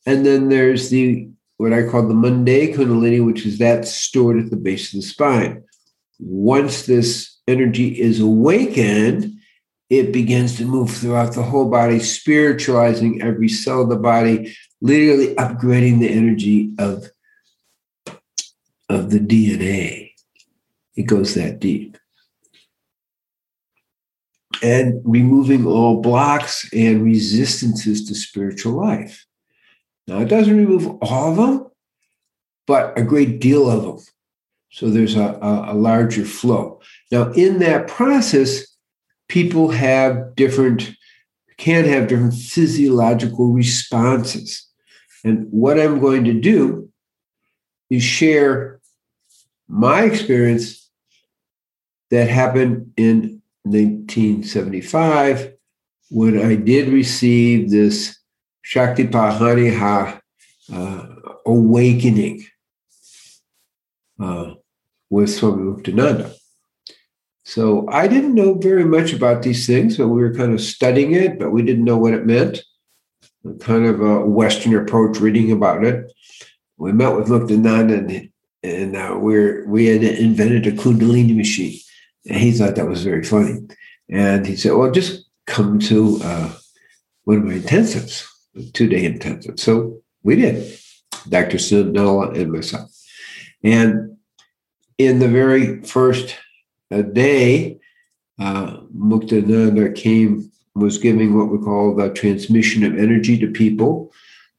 And 0.06 0.26
then 0.26 0.48
there's 0.48 0.90
the 0.90 1.28
what 1.58 1.72
I 1.72 1.86
call 1.86 2.08
the 2.08 2.14
mundane 2.14 2.74
Kundalini, 2.74 3.24
which 3.24 3.46
is 3.46 3.58
that 3.58 3.86
stored 3.86 4.38
at 4.42 4.50
the 4.50 4.56
base 4.56 4.92
of 4.92 5.00
the 5.00 5.06
spine. 5.06 5.62
Once 6.18 6.86
this 6.86 7.38
energy 7.46 8.00
is 8.00 8.18
awakened, 8.18 9.31
it 9.92 10.10
begins 10.10 10.56
to 10.56 10.64
move 10.64 10.90
throughout 10.90 11.34
the 11.34 11.42
whole 11.42 11.68
body, 11.68 11.98
spiritualizing 11.98 13.20
every 13.20 13.46
cell 13.46 13.82
of 13.82 13.90
the 13.90 13.96
body, 13.96 14.56
literally 14.80 15.34
upgrading 15.34 16.00
the 16.00 16.08
energy 16.08 16.74
of, 16.78 17.10
of 18.88 19.10
the 19.10 19.18
DNA. 19.18 20.12
It 20.96 21.02
goes 21.02 21.34
that 21.34 21.60
deep. 21.60 21.98
And 24.62 25.02
removing 25.04 25.66
all 25.66 26.00
blocks 26.00 26.72
and 26.72 27.04
resistances 27.04 28.08
to 28.08 28.14
spiritual 28.14 28.72
life. 28.72 29.26
Now, 30.06 30.20
it 30.20 30.28
doesn't 30.30 30.56
remove 30.56 30.86
all 31.02 31.32
of 31.32 31.36
them, 31.36 31.66
but 32.66 32.98
a 32.98 33.02
great 33.02 33.42
deal 33.42 33.68
of 33.68 33.82
them. 33.82 33.98
So 34.70 34.88
there's 34.88 35.16
a, 35.16 35.38
a, 35.42 35.72
a 35.72 35.74
larger 35.74 36.24
flow. 36.24 36.80
Now, 37.10 37.30
in 37.32 37.58
that 37.58 37.88
process, 37.88 38.71
people 39.32 39.70
have 39.70 40.34
different, 40.36 40.94
can 41.56 41.86
have 41.86 42.06
different 42.06 42.34
physiological 42.34 43.50
responses. 43.50 44.68
And 45.24 45.46
what 45.50 45.80
I'm 45.80 46.00
going 46.00 46.24
to 46.24 46.34
do 46.34 46.90
is 47.88 48.02
share 48.02 48.78
my 49.68 50.02
experience 50.02 50.90
that 52.10 52.28
happened 52.28 52.92
in 52.98 53.40
1975 53.62 55.54
when 56.10 56.38
I 56.38 56.56
did 56.56 56.88
receive 56.88 57.70
this 57.70 58.18
Shaktipat 58.70 59.38
Haniha 59.38 60.20
uh, 60.70 61.06
awakening 61.46 62.44
uh, 64.20 64.54
with 65.08 65.30
Swami 65.30 65.62
Muktananda. 65.62 66.34
So 67.52 67.86
I 67.90 68.08
didn't 68.08 68.34
know 68.34 68.54
very 68.54 68.86
much 68.86 69.12
about 69.12 69.42
these 69.42 69.66
things, 69.66 69.98
but 69.98 70.08
we 70.08 70.22
were 70.22 70.32
kind 70.32 70.54
of 70.54 70.60
studying 70.62 71.12
it, 71.12 71.38
but 71.38 71.50
we 71.50 71.60
didn't 71.60 71.84
know 71.84 71.98
what 71.98 72.14
it 72.14 72.24
meant. 72.24 72.62
Kind 73.60 73.84
of 73.84 74.00
a 74.00 74.24
Western 74.24 74.74
approach 74.74 75.20
reading 75.20 75.52
about 75.52 75.84
it. 75.84 76.10
We 76.78 76.92
met 76.92 77.14
with 77.14 77.28
Muktananda 77.28 77.98
and, 77.98 78.30
and 78.62 78.96
uh, 78.96 79.18
we're, 79.18 79.68
we 79.68 79.84
had 79.84 80.02
invented 80.02 80.66
a 80.66 80.72
Kundalini 80.72 81.36
machine. 81.36 81.78
And 82.26 82.38
he 82.38 82.52
thought 82.52 82.76
that 82.76 82.88
was 82.88 83.04
very 83.04 83.22
funny. 83.22 83.58
And 84.08 84.46
he 84.46 84.56
said, 84.56 84.72
well, 84.72 84.90
just 84.90 85.28
come 85.46 85.78
to 85.80 86.20
uh, 86.24 86.54
one 87.24 87.36
of 87.36 87.44
my 87.44 87.58
intensives, 87.58 88.26
two 88.72 88.88
day 88.88 89.04
intensive. 89.04 89.60
So 89.60 90.00
we 90.22 90.36
did, 90.36 90.78
Dr. 91.28 91.58
Sannella 91.58 92.34
and 92.34 92.50
myself. 92.50 92.90
And 93.62 94.16
in 94.96 95.18
the 95.18 95.28
very 95.28 95.82
first 95.82 96.38
a 96.92 97.02
day, 97.02 97.78
uh, 98.38 98.78
Muktananda 98.94 99.94
came, 99.94 100.50
was 100.74 100.98
giving 100.98 101.36
what 101.36 101.50
we 101.50 101.58
call 101.58 101.94
the 101.94 102.10
transmission 102.10 102.84
of 102.84 102.98
energy 102.98 103.38
to 103.38 103.50
people, 103.50 104.12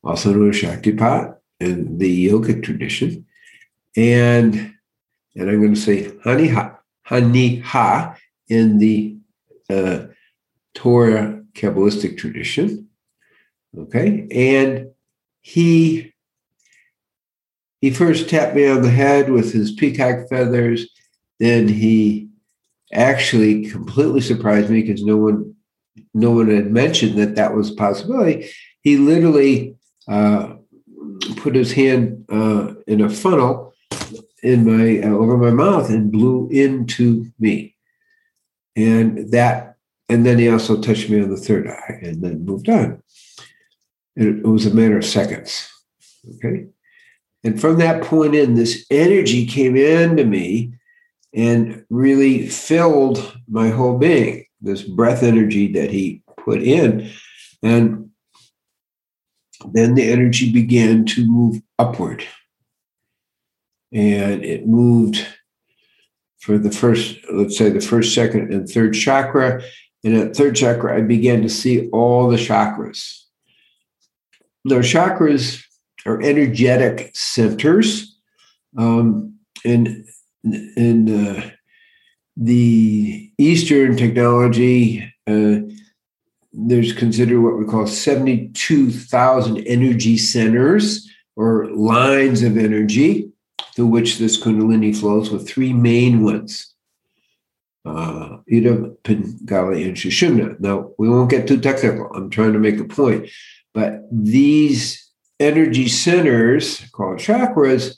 also 0.03 0.31
known 0.33 0.49
as 0.49 0.55
Shaktipat 0.55 1.35
in 1.59 1.97
the 1.97 2.27
yogic 2.27 2.63
tradition. 2.63 3.25
And, 3.95 4.73
and 5.35 5.49
I'm 5.49 5.61
going 5.61 5.75
to 5.75 5.79
say 5.79 6.03
Haniha, 6.25 6.77
Haniha 7.07 8.17
in 8.49 8.79
the 8.79 9.17
uh, 9.69 10.05
Torah 10.73 11.41
Kabbalistic 11.53 12.17
tradition. 12.17 12.89
Okay. 13.77 14.27
And 14.31 14.91
he 15.41 16.13
he 17.81 17.91
first 17.91 18.29
tapped 18.29 18.55
me 18.55 18.65
on 18.65 18.81
the 18.81 18.89
head 18.89 19.29
with 19.29 19.51
his 19.51 19.73
peacock 19.73 20.29
feathers 20.29 20.87
then 21.43 21.67
he 21.67 22.29
actually 22.93 23.69
completely 23.69 24.21
surprised 24.21 24.69
me 24.69 24.81
because 24.81 25.03
no 25.03 25.17
one 25.17 25.55
no 26.13 26.31
one 26.31 26.49
had 26.49 26.71
mentioned 26.71 27.17
that 27.17 27.35
that 27.35 27.53
was 27.53 27.71
a 27.71 27.75
possibility. 27.75 28.49
He 28.81 28.97
literally 28.97 29.75
uh, 30.07 30.55
put 31.37 31.55
his 31.55 31.71
hand 31.71 32.25
uh, 32.29 32.73
in 32.87 33.01
a 33.01 33.09
funnel 33.09 33.73
in 34.41 34.65
my 34.65 35.07
uh, 35.07 35.11
over 35.11 35.37
my 35.37 35.51
mouth 35.51 35.89
and 35.89 36.11
blew 36.11 36.49
into 36.49 37.31
me, 37.39 37.75
and 38.75 39.31
that 39.31 39.77
and 40.09 40.25
then 40.25 40.37
he 40.37 40.49
also 40.49 40.79
touched 40.81 41.09
me 41.09 41.21
on 41.21 41.29
the 41.29 41.37
third 41.37 41.67
eye 41.67 41.99
and 42.01 42.23
then 42.23 42.45
moved 42.45 42.69
on. 42.69 43.01
It, 44.15 44.27
it 44.27 44.45
was 44.45 44.65
a 44.65 44.73
matter 44.73 44.97
of 44.97 45.05
seconds. 45.05 45.69
Okay. 46.35 46.67
And 47.43 47.59
from 47.59 47.77
that 47.79 48.03
point 48.03 48.35
in, 48.35 48.53
this 48.53 48.85
energy 48.89 49.45
came 49.45 49.75
into 49.75 50.23
me 50.23 50.73
and 51.33 51.85
really 51.89 52.47
filled 52.47 53.37
my 53.47 53.69
whole 53.69 53.97
being, 53.97 54.45
this 54.61 54.83
breath 54.83 55.23
energy 55.23 55.71
that 55.73 55.91
he 55.91 56.21
put 56.37 56.61
in. 56.61 57.09
And 57.61 58.11
then 59.71 59.95
the 59.95 60.11
energy 60.11 60.51
began 60.51 61.05
to 61.05 61.25
move 61.25 61.61
upward. 61.79 62.23
And 63.91 64.43
it 64.43 64.67
moved 64.67 65.25
for 66.39 66.57
the 66.57 66.71
first, 66.71 67.17
let's 67.31 67.57
say, 67.57 67.69
the 67.69 67.79
first, 67.79 68.13
second, 68.13 68.53
and 68.53 68.67
third 68.67 68.93
chakra. 68.93 69.63
And 70.03 70.15
at 70.15 70.35
third 70.35 70.55
chakra, 70.55 70.97
I 70.97 71.01
began 71.01 71.41
to 71.43 71.49
see 71.49 71.89
all 71.89 72.27
the 72.27 72.37
chakras. 72.37 73.21
Now, 74.65 74.77
chakras 74.77 75.63
are 76.05 76.21
energetic 76.21 77.15
centers. 77.15 78.19
Um, 78.77 79.35
and 79.63 80.05
in 80.43 81.27
uh, 81.27 81.49
the 82.35 83.31
Eastern 83.37 83.95
technology, 83.95 85.13
uh, 85.27 85.59
there's 86.51 86.93
considered 86.93 87.41
what 87.41 87.57
we 87.57 87.65
call 87.65 87.87
72,000 87.87 89.57
energy 89.59 90.17
centers 90.17 91.09
or 91.35 91.67
lines 91.71 92.43
of 92.43 92.57
energy 92.57 93.31
through 93.75 93.87
which 93.87 94.19
this 94.19 94.41
Kundalini 94.41 94.95
flows, 94.95 95.31
with 95.31 95.47
three 95.47 95.73
main 95.73 96.23
ones. 96.23 96.73
Uh, 97.85 98.37
Ida, 98.51 98.91
Pingala, 99.03 99.83
and 99.83 99.97
Sushumna. 99.97 100.59
Now, 100.59 100.91
we 100.97 101.09
won't 101.09 101.31
get 101.31 101.47
too 101.47 101.59
technical. 101.59 102.09
I'm 102.13 102.29
trying 102.29 102.53
to 102.53 102.59
make 102.59 102.79
a 102.79 102.85
point. 102.85 103.29
But 103.73 104.03
these 104.11 105.11
energy 105.39 105.89
centers, 105.89 106.87
called 106.91 107.17
chakras, 107.17 107.97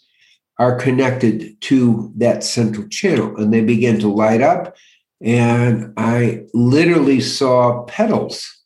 are 0.57 0.77
connected 0.77 1.59
to 1.62 2.12
that 2.15 2.43
central 2.43 2.88
channel 2.88 3.35
and 3.38 3.53
they 3.53 3.62
begin 3.62 4.00
to 4.00 4.07
light 4.07 4.41
up. 4.41 4.75
And 5.21 5.93
I 5.97 6.45
literally 6.53 7.19
saw 7.19 7.83
petals. 7.83 8.63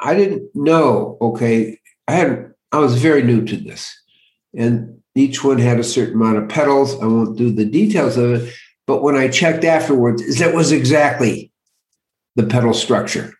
I 0.00 0.14
didn't 0.14 0.48
know, 0.54 1.16
okay, 1.20 1.78
I 2.08 2.12
had 2.12 2.54
I 2.72 2.78
was 2.78 3.00
very 3.00 3.22
new 3.22 3.44
to 3.44 3.56
this. 3.56 3.96
And 4.56 5.00
each 5.14 5.44
one 5.44 5.58
had 5.58 5.78
a 5.78 5.84
certain 5.84 6.14
amount 6.14 6.38
of 6.38 6.48
petals. 6.48 7.00
I 7.00 7.06
won't 7.06 7.38
do 7.38 7.52
the 7.52 7.64
details 7.64 8.16
of 8.16 8.32
it, 8.32 8.54
but 8.86 9.02
when 9.02 9.16
I 9.16 9.28
checked 9.28 9.64
afterwards, 9.64 10.38
that 10.38 10.54
was 10.54 10.72
exactly 10.72 11.52
the 12.34 12.42
petal 12.44 12.74
structure. 12.74 13.32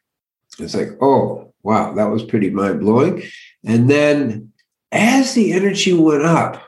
It's 0.58 0.74
like, 0.74 0.90
oh, 1.00 1.52
wow, 1.64 1.92
that 1.94 2.10
was 2.10 2.22
pretty 2.22 2.50
mind 2.50 2.80
blowing. 2.80 3.22
And 3.64 3.90
then 3.90 4.52
as 4.92 5.34
the 5.34 5.52
energy 5.52 5.92
went 5.92 6.22
up, 6.22 6.62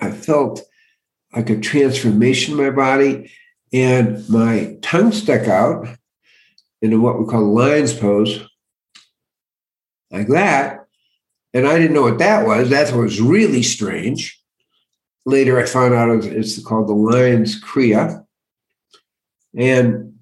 I 0.00 0.10
felt 0.10 0.62
like 1.34 1.50
a 1.50 1.60
transformation 1.60 2.58
in 2.58 2.64
my 2.64 2.70
body, 2.70 3.30
and 3.72 4.26
my 4.28 4.78
tongue 4.82 5.12
stuck 5.12 5.46
out 5.46 5.86
in 6.80 7.02
what 7.02 7.18
we 7.18 7.26
call 7.26 7.52
lion's 7.52 7.92
pose, 7.92 8.40
like 10.10 10.28
that. 10.28 10.86
And 11.52 11.66
I 11.66 11.78
didn't 11.78 11.94
know 11.94 12.02
what 12.02 12.18
that 12.18 12.46
was. 12.46 12.70
That 12.70 12.94
was 12.94 13.20
really 13.20 13.62
strange. 13.62 14.40
Later, 15.26 15.58
I 15.58 15.66
found 15.66 15.94
out 15.94 16.24
it's 16.24 16.62
called 16.62 16.88
the 16.88 16.94
lion's 16.94 17.62
kriya. 17.62 18.24
And 19.56 20.14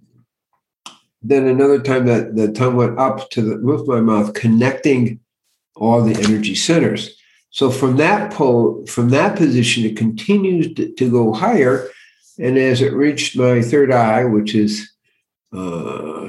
then 1.23 1.47
another 1.47 1.81
time 1.81 2.07
that 2.07 2.37
the 2.37 2.53
tongue 2.53 2.77
went 2.77 2.99
up 2.99 3.31
to 3.31 3.43
the 3.43 3.59
roof 3.59 3.83
of 3.83 3.89
my 3.89 4.01
mouth, 4.01 4.35
connecting 4.35 5.21
all 5.77 6.03
the 6.03 6.15
energy 6.23 6.55
centers. 6.55 7.17
So 7.51 7.71
from 7.71 7.97
that 7.97 8.33
pole, 8.33 8.85
from 8.87 9.11
that 9.11 9.37
position, 9.37 9.85
it 9.85 9.97
continues 9.97 10.75
to, 10.75 10.93
to, 10.93 11.11
go 11.11 11.33
higher. 11.33 11.89
And 12.39 12.59
as 12.59 12.83
it 12.83 12.93
reached 12.93 13.37
my 13.37 13.63
third 13.63 13.91
eye, 13.91 14.25
which 14.25 14.55
is 14.55 14.91
uh, 15.55 16.27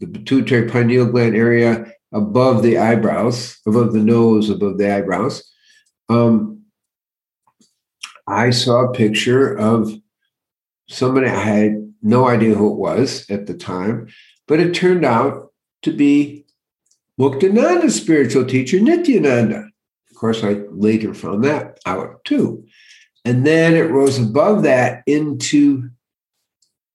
the 0.00 0.06
pituitary 0.12 0.68
pineal 0.68 1.06
gland 1.06 1.36
area 1.36 1.92
above 2.12 2.62
the 2.62 2.78
eyebrows, 2.78 3.58
above 3.66 3.92
the 3.92 4.02
nose, 4.02 4.50
above 4.50 4.78
the 4.78 4.92
eyebrows, 4.92 5.48
um, 6.08 6.64
I 8.26 8.50
saw 8.50 8.84
a 8.84 8.92
picture 8.92 9.56
of 9.56 9.92
somebody 10.88 11.28
I 11.28 11.38
had 11.38 11.92
no 12.02 12.26
idea 12.28 12.54
who 12.54 12.72
it 12.72 12.78
was 12.78 13.28
at 13.30 13.46
the 13.46 13.54
time, 13.54 14.08
but 14.48 14.60
it 14.60 14.74
turned 14.74 15.04
out 15.04 15.52
to 15.82 15.92
be 15.92 16.44
Muktananda's 17.18 17.94
spiritual 17.94 18.44
teacher, 18.44 18.80
Nityananda. 18.80 19.65
Of 20.16 20.20
course, 20.20 20.42
I 20.42 20.62
later 20.70 21.12
found 21.12 21.44
that 21.44 21.78
out 21.84 22.24
too. 22.24 22.64
And 23.26 23.46
then 23.46 23.74
it 23.74 23.90
rose 23.90 24.18
above 24.18 24.62
that 24.62 25.02
into 25.06 25.90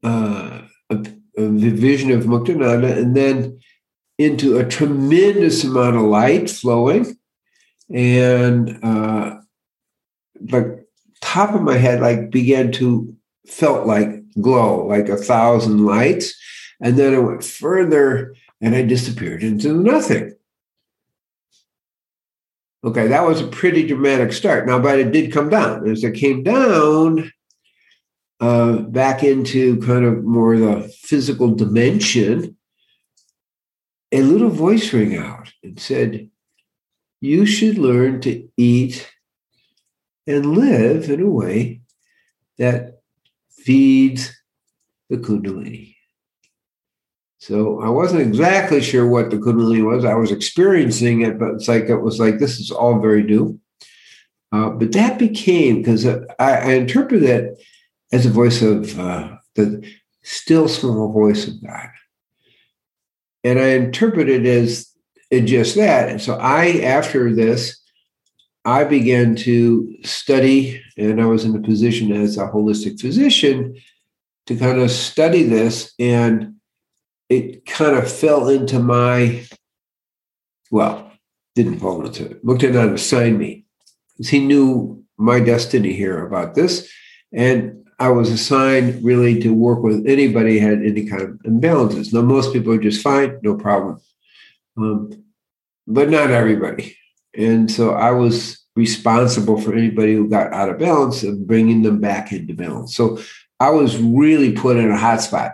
uh, 0.03 0.63
a, 0.89 1.05
a 1.37 1.47
vision 1.47 2.09
of 2.09 2.23
Muktananda, 2.23 2.97
and 2.97 3.15
then 3.15 3.59
into 4.17 4.57
a 4.57 4.65
tremendous 4.65 5.63
amount 5.63 5.97
of 5.97 6.01
light 6.01 6.49
flowing. 6.49 7.15
And 7.93 8.83
uh, 8.83 9.35
the 10.33 10.83
top 11.21 11.53
of 11.53 11.61
my 11.61 11.77
head 11.77 12.01
like 12.01 12.31
began 12.31 12.71
to 12.71 13.15
felt 13.45 13.85
like 13.85 14.09
glow, 14.41 14.87
like 14.87 15.09
a 15.09 15.15
thousand 15.15 15.85
lights. 15.85 16.33
And 16.81 16.97
then 16.97 17.13
I 17.13 17.19
went 17.19 17.43
further 17.43 18.33
and 18.61 18.73
I 18.73 18.81
disappeared 18.81 19.43
into 19.43 19.75
nothing. 19.75 20.30
Okay, 22.83 23.07
that 23.07 23.25
was 23.25 23.41
a 23.41 23.47
pretty 23.47 23.85
dramatic 23.85 24.33
start. 24.33 24.65
Now, 24.65 24.79
but 24.79 24.99
it 24.99 25.11
did 25.11 25.31
come 25.31 25.49
down. 25.49 25.87
As 25.89 26.03
it 26.03 26.15
came 26.15 26.41
down 26.41 27.31
uh, 28.39 28.77
back 28.77 29.23
into 29.23 29.79
kind 29.81 30.03
of 30.03 30.23
more 30.23 30.57
the 30.57 30.91
physical 31.01 31.53
dimension, 31.53 32.57
a 34.11 34.23
little 34.23 34.49
voice 34.49 34.91
rang 34.93 35.15
out 35.15 35.53
and 35.63 35.79
said, 35.79 36.29
You 37.21 37.45
should 37.45 37.77
learn 37.77 38.19
to 38.21 38.49
eat 38.57 39.11
and 40.25 40.57
live 40.57 41.09
in 41.09 41.21
a 41.21 41.29
way 41.29 41.81
that 42.57 43.01
feeds 43.51 44.31
the 45.09 45.17
Kundalini. 45.17 45.95
So 47.41 47.81
I 47.81 47.89
wasn't 47.89 48.21
exactly 48.21 48.81
sure 48.81 49.07
what 49.07 49.31
the 49.31 49.37
Kundalini 49.37 49.83
was. 49.83 50.05
I 50.05 50.13
was 50.13 50.31
experiencing 50.31 51.21
it, 51.21 51.39
but 51.39 51.55
it's 51.55 51.67
like 51.67 51.85
it 51.85 51.97
was 51.97 52.19
like 52.19 52.37
this 52.37 52.59
is 52.59 52.69
all 52.69 52.99
very 52.99 53.23
new. 53.23 53.59
Uh, 54.51 54.69
but 54.69 54.91
that 54.91 55.17
became 55.17 55.77
because 55.77 56.05
I, 56.05 56.19
I 56.37 56.73
interpret 56.73 57.23
it 57.23 57.59
as 58.11 58.27
a 58.27 58.29
voice 58.29 58.61
of 58.61 58.99
uh, 58.99 59.37
the 59.55 59.83
still 60.21 60.67
small 60.67 61.11
voice 61.11 61.47
of 61.47 61.55
God, 61.65 61.89
and 63.43 63.57
I 63.57 63.69
interpret 63.69 64.29
it 64.29 64.45
as 64.45 64.91
just 65.31 65.75
that. 65.77 66.09
And 66.09 66.21
so 66.21 66.35
I, 66.35 66.81
after 66.81 67.33
this, 67.33 67.81
I 68.65 68.83
began 68.83 69.35
to 69.37 69.97
study, 70.03 70.79
and 70.95 71.19
I 71.19 71.25
was 71.25 71.43
in 71.43 71.55
a 71.55 71.61
position 71.61 72.11
as 72.11 72.37
a 72.37 72.45
holistic 72.45 73.01
physician 73.01 73.77
to 74.45 74.55
kind 74.55 74.79
of 74.79 74.91
study 74.91 75.41
this, 75.41 75.91
and 75.97 76.57
it 77.31 77.65
kind 77.65 77.95
of 77.95 78.11
fell 78.11 78.49
into 78.49 78.77
my, 78.77 79.41
well, 80.69 81.09
didn't 81.55 81.79
fall 81.79 82.05
into 82.05 82.25
it. 82.25 82.43
Looked 82.43 82.63
at 82.63 82.75
and 82.75 82.93
assigned 82.93 83.39
me 83.39 83.65
because 84.17 84.29
he 84.29 84.45
knew 84.45 85.01
my 85.17 85.39
destiny 85.39 85.93
here 85.93 86.25
about 86.25 86.55
this. 86.55 86.91
And 87.31 87.87
I 87.99 88.09
was 88.09 88.29
assigned 88.31 89.01
really 89.01 89.39
to 89.43 89.53
work 89.53 89.81
with 89.81 90.05
anybody 90.05 90.59
who 90.59 90.67
had 90.67 90.79
any 90.79 91.05
kind 91.05 91.21
of 91.21 91.29
imbalances. 91.45 92.13
Now, 92.13 92.21
most 92.21 92.51
people 92.51 92.73
are 92.73 92.77
just 92.77 93.01
fine, 93.01 93.39
no 93.43 93.55
problem. 93.55 94.01
Um, 94.75 95.23
but 95.87 96.09
not 96.09 96.31
everybody. 96.31 96.97
And 97.33 97.71
so 97.71 97.91
I 97.91 98.11
was 98.11 98.61
responsible 98.75 99.61
for 99.61 99.73
anybody 99.73 100.15
who 100.15 100.27
got 100.27 100.51
out 100.51 100.67
of 100.67 100.79
balance 100.79 101.23
and 101.23 101.47
bringing 101.47 101.83
them 101.83 102.01
back 102.01 102.33
into 102.33 102.53
balance. 102.53 102.93
So 102.93 103.19
I 103.61 103.69
was 103.69 103.97
really 103.97 104.51
put 104.51 104.75
in 104.75 104.91
a 104.91 104.97
hot 104.97 105.21
spot 105.21 105.53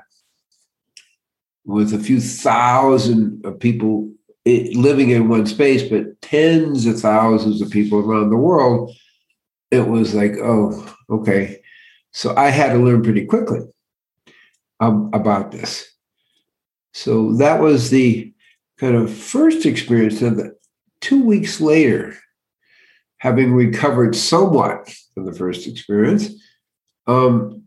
with 1.68 1.94
a 1.94 2.00
few 2.00 2.22
thousand 2.22 3.44
people 3.60 4.10
living 4.46 5.10
in 5.10 5.28
one 5.28 5.46
space, 5.46 5.84
but 5.84 6.20
tens 6.22 6.86
of 6.86 6.98
thousands 6.98 7.62
of 7.62 7.70
people 7.70 8.00
around 8.00 8.30
the 8.30 8.38
world. 8.38 8.96
It 9.70 9.86
was 9.86 10.16
like, 10.16 10.38
oh, 10.42 10.96
okay. 11.10 11.62
So 12.14 12.34
I 12.38 12.52
had 12.52 12.72
to 12.72 12.80
learn 12.80 13.04
pretty 13.04 13.26
quickly 13.26 13.60
um, 14.80 15.12
about 15.14 15.52
this. 15.52 15.92
So 16.94 17.34
that 17.34 17.60
was 17.60 17.90
the 17.90 18.34
kind 18.78 18.96
of 18.96 19.14
first 19.14 19.66
experience. 19.66 20.22
And 20.22 20.54
two 21.02 21.22
weeks 21.22 21.60
later, 21.60 22.18
having 23.18 23.52
recovered 23.52 24.16
somewhat 24.16 24.90
from 25.14 25.26
the 25.26 25.34
first 25.34 25.68
experience, 25.68 26.30
um, 27.08 27.64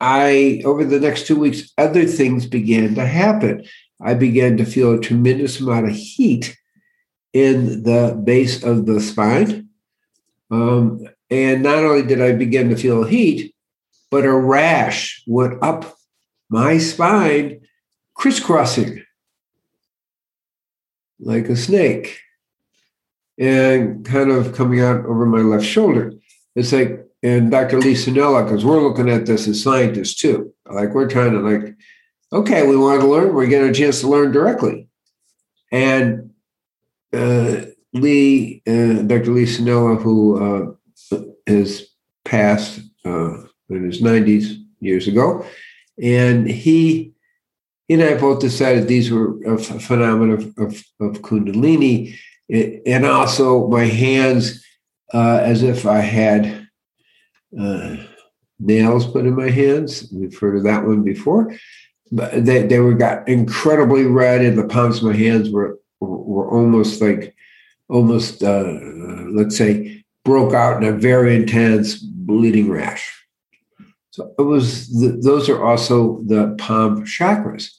I 0.00 0.62
over 0.64 0.84
the 0.84 1.00
next 1.00 1.26
two 1.26 1.38
weeks, 1.38 1.72
other 1.78 2.04
things 2.04 2.46
began 2.46 2.94
to 2.94 3.06
happen. 3.06 3.64
I 4.02 4.14
began 4.14 4.56
to 4.58 4.64
feel 4.64 4.94
a 4.94 5.00
tremendous 5.00 5.60
amount 5.60 5.88
of 5.88 5.94
heat 5.94 6.56
in 7.32 7.82
the 7.82 8.20
base 8.22 8.62
of 8.62 8.86
the 8.86 9.00
spine. 9.00 9.68
Um, 10.50 11.06
and 11.30 11.62
not 11.62 11.78
only 11.78 12.02
did 12.02 12.20
I 12.20 12.32
begin 12.32 12.68
to 12.70 12.76
feel 12.76 13.04
heat, 13.04 13.54
but 14.10 14.24
a 14.24 14.32
rash 14.32 15.22
went 15.26 15.62
up 15.62 15.96
my 16.48 16.78
spine, 16.78 17.60
crisscrossing 18.14 19.02
like 21.18 21.48
a 21.48 21.56
snake 21.56 22.20
and 23.38 24.04
kind 24.04 24.30
of 24.30 24.54
coming 24.54 24.80
out 24.80 25.04
over 25.06 25.26
my 25.26 25.38
left 25.38 25.64
shoulder. 25.64 26.12
It's 26.54 26.72
like, 26.72 27.03
and 27.24 27.50
Dr. 27.50 27.80
Lee 27.80 27.94
Sannella, 27.94 28.44
because 28.44 28.66
we're 28.66 28.82
looking 28.82 29.08
at 29.08 29.24
this 29.24 29.48
as 29.48 29.62
scientists 29.62 30.14
too. 30.14 30.52
Like 30.70 30.90
we're 30.90 31.08
trying 31.08 31.32
to 31.32 31.40
like, 31.40 31.74
okay, 32.30 32.66
we 32.66 32.76
want 32.76 33.00
to 33.00 33.06
learn, 33.06 33.34
we're 33.34 33.46
getting 33.46 33.70
a 33.70 33.74
chance 33.74 34.00
to 34.00 34.08
learn 34.08 34.30
directly. 34.30 34.88
And 35.72 36.34
uh, 37.14 37.62
Lee, 37.94 38.62
uh, 38.66 39.02
Dr. 39.02 39.30
Lee 39.30 39.46
Sannella, 39.46 40.00
who 40.00 40.76
uh, 41.10 41.18
has 41.46 41.86
passed 42.26 42.80
uh, 43.06 43.38
in 43.70 43.84
his 43.84 44.02
90s 44.02 44.62
years 44.80 45.08
ago, 45.08 45.46
and 46.00 46.46
he 46.46 47.14
he 47.88 47.94
and 47.94 48.02
I 48.02 48.14
both 48.14 48.40
decided 48.40 48.88
these 48.88 49.10
were 49.10 49.42
a 49.44 49.58
phenomenon 49.58 50.32
of, 50.32 50.44
of, 50.56 50.84
of 51.00 51.22
Kundalini, 51.22 52.16
and 52.48 53.04
also 53.04 53.68
my 53.68 53.84
hands 53.84 54.64
uh, 55.12 55.40
as 55.42 55.62
if 55.62 55.84
I 55.84 55.98
had 55.98 56.63
uh, 57.58 57.96
nails 58.58 59.06
put 59.06 59.26
in 59.26 59.34
my 59.34 59.50
hands. 59.50 60.08
We've 60.12 60.38
heard 60.38 60.56
of 60.56 60.64
that 60.64 60.84
one 60.84 61.02
before. 61.02 61.54
But 62.12 62.44
they, 62.44 62.66
they 62.66 62.78
were 62.78 62.94
got 62.94 63.28
incredibly 63.28 64.04
red, 64.04 64.42
and 64.42 64.58
the 64.58 64.68
palms 64.68 64.98
of 64.98 65.04
my 65.04 65.16
hands 65.16 65.50
were 65.50 65.78
were 66.00 66.50
almost 66.50 67.00
like 67.00 67.34
almost 67.88 68.42
uh, 68.42 68.78
let's 69.30 69.56
say 69.56 70.04
broke 70.24 70.54
out 70.54 70.82
in 70.82 70.88
a 70.88 70.96
very 70.96 71.34
intense 71.34 71.96
bleeding 71.96 72.70
rash. 72.70 73.10
So 74.10 74.32
it 74.38 74.42
was 74.42 74.88
the, 75.00 75.18
those 75.22 75.48
are 75.48 75.64
also 75.64 76.20
the 76.26 76.54
palm 76.58 77.04
chakras. 77.04 77.70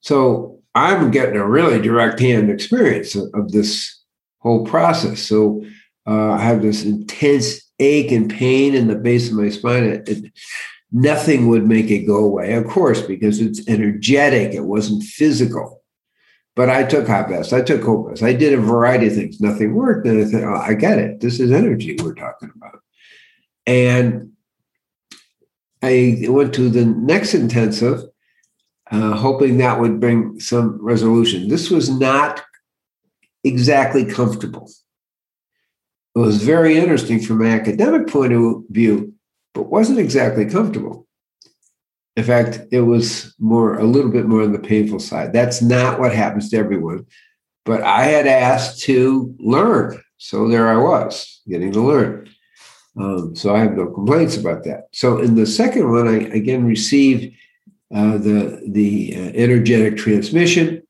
So 0.00 0.60
I'm 0.74 1.10
getting 1.10 1.36
a 1.36 1.46
really 1.46 1.80
direct 1.80 2.20
hand 2.20 2.50
experience 2.50 3.14
of, 3.14 3.28
of 3.34 3.52
this 3.52 4.02
whole 4.38 4.64
process. 4.64 5.20
So 5.20 5.64
uh, 6.06 6.32
I 6.32 6.38
have 6.38 6.62
this 6.62 6.84
intense 6.84 7.67
ache 7.78 8.12
and 8.12 8.30
pain 8.30 8.74
in 8.74 8.88
the 8.88 8.94
base 8.94 9.28
of 9.28 9.36
my 9.36 9.48
spine. 9.48 9.84
It, 9.84 10.08
it, 10.08 10.32
nothing 10.90 11.48
would 11.48 11.66
make 11.66 11.90
it 11.90 12.06
go 12.06 12.24
away, 12.24 12.54
of 12.54 12.66
course, 12.66 13.00
because 13.00 13.40
it's 13.40 13.66
energetic. 13.68 14.54
It 14.54 14.64
wasn't 14.64 15.04
physical. 15.04 15.82
But 16.56 16.70
I 16.70 16.82
took 16.82 17.06
hot 17.06 17.28
baths. 17.28 17.52
I 17.52 17.62
took 17.62 17.82
cold 17.82 18.08
baths. 18.08 18.22
I 18.22 18.32
did 18.32 18.52
a 18.52 18.60
variety 18.60 19.06
of 19.06 19.14
things. 19.14 19.40
Nothing 19.40 19.74
worked. 19.74 20.06
And 20.08 20.20
I 20.20 20.24
thought, 20.24 20.42
oh, 20.42 20.60
I 20.60 20.74
get 20.74 20.98
it. 20.98 21.20
This 21.20 21.38
is 21.38 21.52
energy 21.52 21.96
we're 22.02 22.14
talking 22.14 22.50
about. 22.56 22.80
And 23.64 24.32
I 25.82 26.24
went 26.28 26.54
to 26.54 26.68
the 26.68 26.84
next 26.84 27.34
intensive, 27.34 28.02
uh, 28.90 29.14
hoping 29.14 29.58
that 29.58 29.78
would 29.78 30.00
bring 30.00 30.40
some 30.40 30.84
resolution. 30.84 31.48
This 31.48 31.70
was 31.70 31.88
not 31.88 32.42
exactly 33.44 34.04
comfortable. 34.04 34.68
It 36.18 36.22
was 36.22 36.42
very 36.42 36.76
interesting 36.76 37.20
from 37.20 37.42
an 37.42 37.46
academic 37.46 38.08
point 38.08 38.32
of 38.32 38.64
view, 38.70 39.14
but 39.54 39.70
wasn't 39.70 40.00
exactly 40.00 40.46
comfortable. 40.46 41.06
In 42.16 42.24
fact, 42.24 42.62
it 42.72 42.80
was 42.80 43.36
more 43.38 43.78
a 43.78 43.84
little 43.84 44.10
bit 44.10 44.26
more 44.26 44.42
on 44.42 44.52
the 44.52 44.58
painful 44.58 44.98
side. 44.98 45.32
That's 45.32 45.62
not 45.62 46.00
what 46.00 46.12
happens 46.12 46.50
to 46.50 46.56
everyone. 46.56 47.06
But 47.64 47.82
I 47.82 48.02
had 48.02 48.26
asked 48.26 48.80
to 48.80 49.32
learn. 49.38 50.02
So 50.16 50.48
there 50.48 50.66
I 50.68 50.76
was, 50.76 51.40
getting 51.46 51.70
to 51.74 51.86
learn. 51.86 52.28
Um, 52.96 53.36
so 53.36 53.54
I 53.54 53.60
have 53.60 53.76
no 53.76 53.86
complaints 53.86 54.36
about 54.36 54.64
that. 54.64 54.88
So 54.92 55.18
in 55.18 55.36
the 55.36 55.46
second 55.46 55.88
one, 55.88 56.08
I 56.08 56.22
again 56.34 56.64
received 56.64 57.32
uh, 57.94 58.18
the 58.18 58.60
the 58.66 59.14
uh, 59.14 59.30
energetic 59.34 59.96
transmission, 59.96 60.82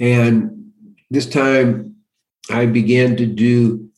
and 0.00 0.72
this 1.10 1.26
time 1.26 1.96
I 2.48 2.64
began 2.64 3.16
to 3.18 3.26
do 3.26 3.91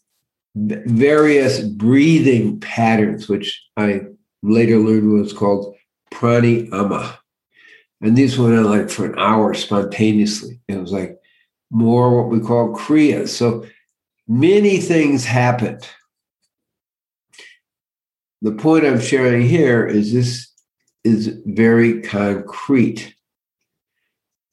various 0.55 1.61
breathing 1.61 2.61
patterns, 2.61 3.29
which 3.29 3.63
I 3.77 4.03
later 4.43 4.79
learned 4.79 5.13
was 5.13 5.33
called 5.33 5.75
pranayama. 6.13 7.17
And 8.01 8.17
these 8.17 8.39
went 8.39 8.57
on 8.57 8.65
like 8.65 8.91
for 8.91 9.07
an 9.07 9.19
hour 9.19 9.55
spontaneously. 9.55 10.61
It 10.69 10.79
was 10.79 10.93
like 10.93 11.19
more 11.71 12.17
what 12.17 12.31
we 12.31 12.41
call 12.41 12.75
kriyas. 12.75 13.29
So 13.29 13.67
many 14.29 14.79
things 14.79 15.25
happened 15.25 15.89
the 18.45 18.53
point 18.53 18.85
I'm 18.85 19.01
sharing 19.01 19.49
here 19.49 19.87
is 19.87 20.13
this 20.13 20.53
is 21.03 21.35
very 21.47 22.03
concrete. 22.03 23.15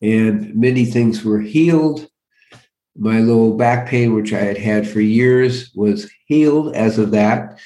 And 0.01 0.55
many 0.55 0.85
things 0.85 1.25
were 1.25 1.41
healed. 1.41 2.07
My 2.97 3.19
low 3.19 3.53
back 3.53 3.87
pain, 3.87 4.13
which 4.13 4.33
I 4.33 4.39
had 4.39 4.57
had 4.57 4.87
for 4.87 5.01
years, 5.01 5.71
was 5.73 6.11
healed 6.25 6.75
as 6.75 6.97
of 6.97 7.11
that. 7.11 7.59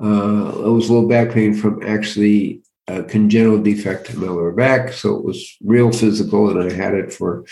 Uh, 0.00 0.52
it 0.64 0.70
was 0.70 0.90
low 0.90 1.06
back 1.08 1.32
pain 1.32 1.54
from 1.54 1.82
actually 1.82 2.62
a 2.86 3.02
congenital 3.02 3.62
defect 3.62 4.10
in 4.10 4.20
my 4.20 4.28
lower 4.28 4.52
back. 4.52 4.92
So 4.92 5.16
it 5.16 5.24
was 5.24 5.56
real 5.64 5.92
physical, 5.92 6.50
and 6.50 6.70
I 6.70 6.74
had 6.74 6.94
it 6.94 7.12
for 7.12 7.44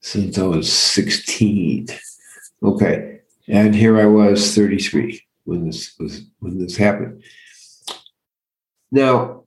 since 0.00 0.38
I 0.38 0.42
was 0.42 0.70
16. 0.70 1.88
Okay. 2.62 3.20
And 3.48 3.74
here 3.74 3.98
I 3.98 4.06
was 4.06 4.54
33 4.54 5.22
when 5.44 5.66
this 5.66 5.94
was 5.98 6.22
when 6.38 6.58
this 6.58 6.76
happened. 6.76 7.22
Now, 8.90 9.44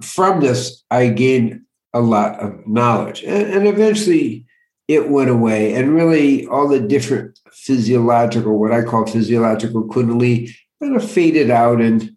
from 0.00 0.40
this, 0.40 0.84
I 0.90 1.08
gained 1.08 1.62
a 1.92 2.00
lot 2.00 2.40
of 2.40 2.66
knowledge, 2.66 3.22
and, 3.24 3.52
and 3.52 3.66
eventually 3.66 4.46
it 4.90 5.08
went 5.08 5.30
away. 5.30 5.72
And 5.74 5.94
really, 5.94 6.48
all 6.48 6.66
the 6.66 6.80
different 6.80 7.38
physiological, 7.52 8.58
what 8.58 8.72
I 8.72 8.82
call 8.82 9.06
physiological 9.06 9.84
kundalini, 9.84 10.50
kind 10.82 10.96
of 10.96 11.08
faded 11.08 11.48
out, 11.48 11.80
and 11.80 12.10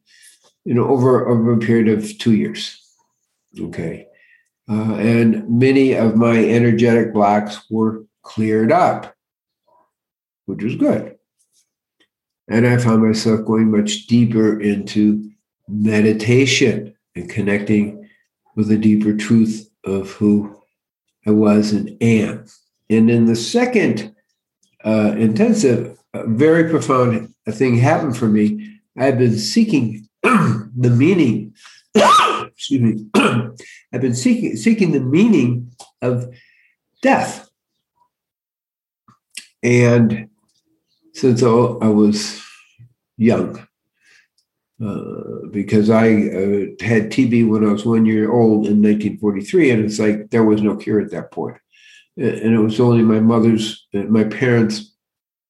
you 0.65 0.73
know, 0.73 0.87
over 0.89 1.27
over 1.29 1.53
a 1.53 1.59
period 1.59 1.87
of 1.87 2.17
two 2.17 2.33
years. 2.33 2.81
Okay. 3.59 4.07
Uh, 4.67 4.95
and 4.95 5.47
many 5.47 5.93
of 5.93 6.15
my 6.15 6.43
energetic 6.43 7.13
blocks 7.13 7.63
were 7.69 8.05
cleared 8.23 8.71
up, 8.71 9.13
which 10.45 10.63
was 10.63 10.75
good. 10.75 11.15
And 12.47 12.65
I 12.65 12.77
found 12.77 13.05
myself 13.05 13.45
going 13.45 13.69
much 13.69 14.07
deeper 14.07 14.59
into 14.59 15.29
meditation 15.67 16.95
and 17.15 17.29
connecting 17.29 18.09
with 18.55 18.67
the 18.67 18.77
deeper 18.77 19.15
truth 19.15 19.69
of 19.83 20.09
who 20.11 20.59
I 21.27 21.31
was 21.31 21.71
and 21.71 21.95
am. 22.01 22.45
And 22.89 23.09
in 23.09 23.25
the 23.25 23.35
second 23.35 24.15
uh, 24.83 25.15
intensive, 25.17 25.97
a 26.13 26.27
very 26.27 26.69
profound 26.69 27.33
thing 27.49 27.77
happened 27.77 28.17
for 28.17 28.27
me. 28.27 28.79
I've 28.97 29.17
been 29.17 29.37
seeking 29.37 30.07
the 30.23 30.93
meaning. 30.95 31.53
excuse 31.95 32.81
me. 32.81 33.05
I've 33.93 34.01
been 34.01 34.15
seeking 34.15 34.55
seeking 34.55 34.91
the 34.91 34.99
meaning 34.99 35.71
of 36.01 36.33
death. 37.01 37.49
And 39.61 40.29
since 41.13 41.41
I 41.41 41.47
was 41.47 42.43
young. 43.17 43.67
Uh, 44.83 45.47
because 45.51 45.89
I 45.89 46.07
uh, 46.07 46.65
had 46.81 47.09
TB 47.09 47.47
when 47.47 47.63
I 47.63 47.71
was 47.71 47.85
one 47.85 48.05
year 48.05 48.31
old 48.31 48.65
in 48.65 48.81
1943, 48.81 49.71
and 49.71 49.85
it's 49.85 49.99
like 49.99 50.29
there 50.31 50.43
was 50.43 50.61
no 50.61 50.75
cure 50.75 50.99
at 50.99 51.11
that 51.11 51.31
point. 51.31 51.57
And 52.17 52.53
it 52.53 52.59
was 52.59 52.79
only 52.79 53.01
my 53.01 53.19
mother's, 53.19 53.87
uh, 53.93 54.03
my 54.03 54.23
parents, 54.23 54.93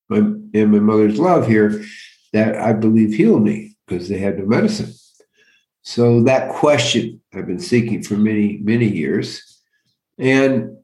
my 0.10 0.18
and 0.18 0.72
my 0.72 0.80
mother's 0.80 1.20
love 1.20 1.48
here 1.48 1.84
that 2.32 2.56
I 2.56 2.74
believe 2.74 3.14
healed 3.14 3.44
me 3.44 3.76
because 3.88 4.08
they 4.08 4.18
had 4.18 4.38
no 4.38 4.46
medicine. 4.46 4.94
So 5.82 6.24
that 6.24 6.54
question 6.54 7.22
I've 7.34 7.48
been 7.48 7.60
seeking 7.60 8.04
for 8.04 8.16
many, 8.16 8.60
many 8.64 8.88
years. 8.88 9.60
And 10.18 10.78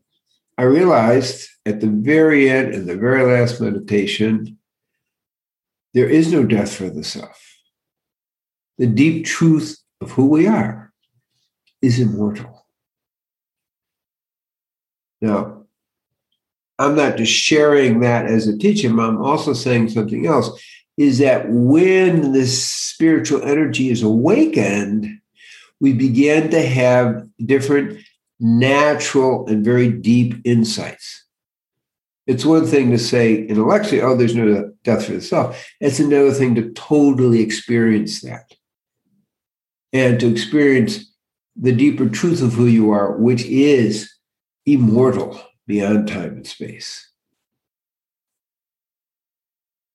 I 0.57 0.63
realized 0.63 1.49
at 1.65 1.79
the 1.79 1.87
very 1.87 2.49
end, 2.49 2.73
in 2.73 2.85
the 2.85 2.97
very 2.97 3.23
last 3.23 3.61
meditation, 3.61 4.57
there 5.93 6.09
is 6.09 6.31
no 6.31 6.43
death 6.43 6.75
for 6.75 6.89
the 6.89 7.03
self. 7.03 7.41
The 8.77 8.87
deep 8.87 9.25
truth 9.25 9.77
of 10.01 10.11
who 10.11 10.27
we 10.27 10.47
are 10.47 10.91
is 11.81 11.99
immortal. 11.99 12.65
Now, 15.21 15.58
I'm 16.79 16.95
not 16.95 17.17
just 17.17 17.33
sharing 17.33 17.99
that 17.99 18.25
as 18.25 18.47
a 18.47 18.57
teaching, 18.57 18.97
I'm 18.97 19.21
also 19.21 19.53
saying 19.53 19.89
something 19.89 20.25
else 20.25 20.49
is 20.97 21.19
that 21.19 21.49
when 21.49 22.31
this 22.31 22.63
spiritual 22.63 23.43
energy 23.43 23.89
is 23.89 24.01
awakened, 24.01 25.07
we 25.79 25.93
begin 25.93 26.49
to 26.51 26.61
have 26.61 27.27
different 27.45 27.99
natural 28.39 29.47
and 29.47 29.63
very 29.63 29.89
deep 29.89 30.35
insights. 30.45 31.25
it's 32.27 32.45
one 32.45 32.65
thing 32.65 32.91
to 32.91 32.97
say 32.97 33.43
intellectually, 33.47 34.01
oh, 34.01 34.15
there's 34.15 34.35
no 34.35 34.71
death 34.83 35.05
for 35.05 35.13
the 35.13 35.21
self. 35.21 35.67
It's 35.81 35.99
another 35.99 36.31
thing 36.31 36.53
to 36.55 36.71
totally 36.73 37.41
experience 37.41 38.21
that 38.21 38.53
and 39.91 40.19
to 40.19 40.27
experience 40.27 41.11
the 41.55 41.71
deeper 41.71 42.07
truth 42.07 42.41
of 42.41 42.53
who 42.53 42.67
you 42.67 42.91
are, 42.91 43.17
which 43.17 43.43
is 43.45 44.13
immortal 44.65 45.41
beyond 45.69 46.07
time 46.07 46.33
and 46.33 46.47
space. 46.47 47.07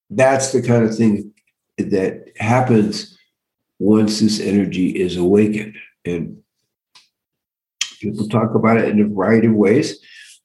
That's 0.08 0.52
the 0.52 0.62
kind 0.62 0.84
of 0.84 0.96
thing 0.96 1.32
that 1.78 2.28
happens 2.36 3.18
once 3.80 4.20
this 4.20 4.38
energy 4.38 4.90
is 4.90 5.16
awakened. 5.16 5.74
And 6.04 6.38
people 8.00 8.28
talk 8.28 8.54
about 8.54 8.76
it 8.76 8.88
in 8.88 9.00
a 9.00 9.08
variety 9.08 9.48
of 9.48 9.54
ways. 9.54 9.98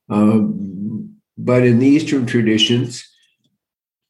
Um, 0.10 1.18
but 1.38 1.64
in 1.64 1.78
the 1.78 1.88
Eastern 1.88 2.26
traditions, 2.26 3.08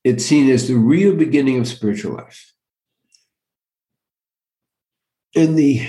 it's 0.05 0.25
seen 0.25 0.49
as 0.49 0.69
the 0.69 0.75
real 0.75 1.17
beginning 1.17 1.59
of 1.59 1.67
spiritual 1.67 2.13
life. 2.15 2.53
In 5.33 5.57
the 5.57 5.85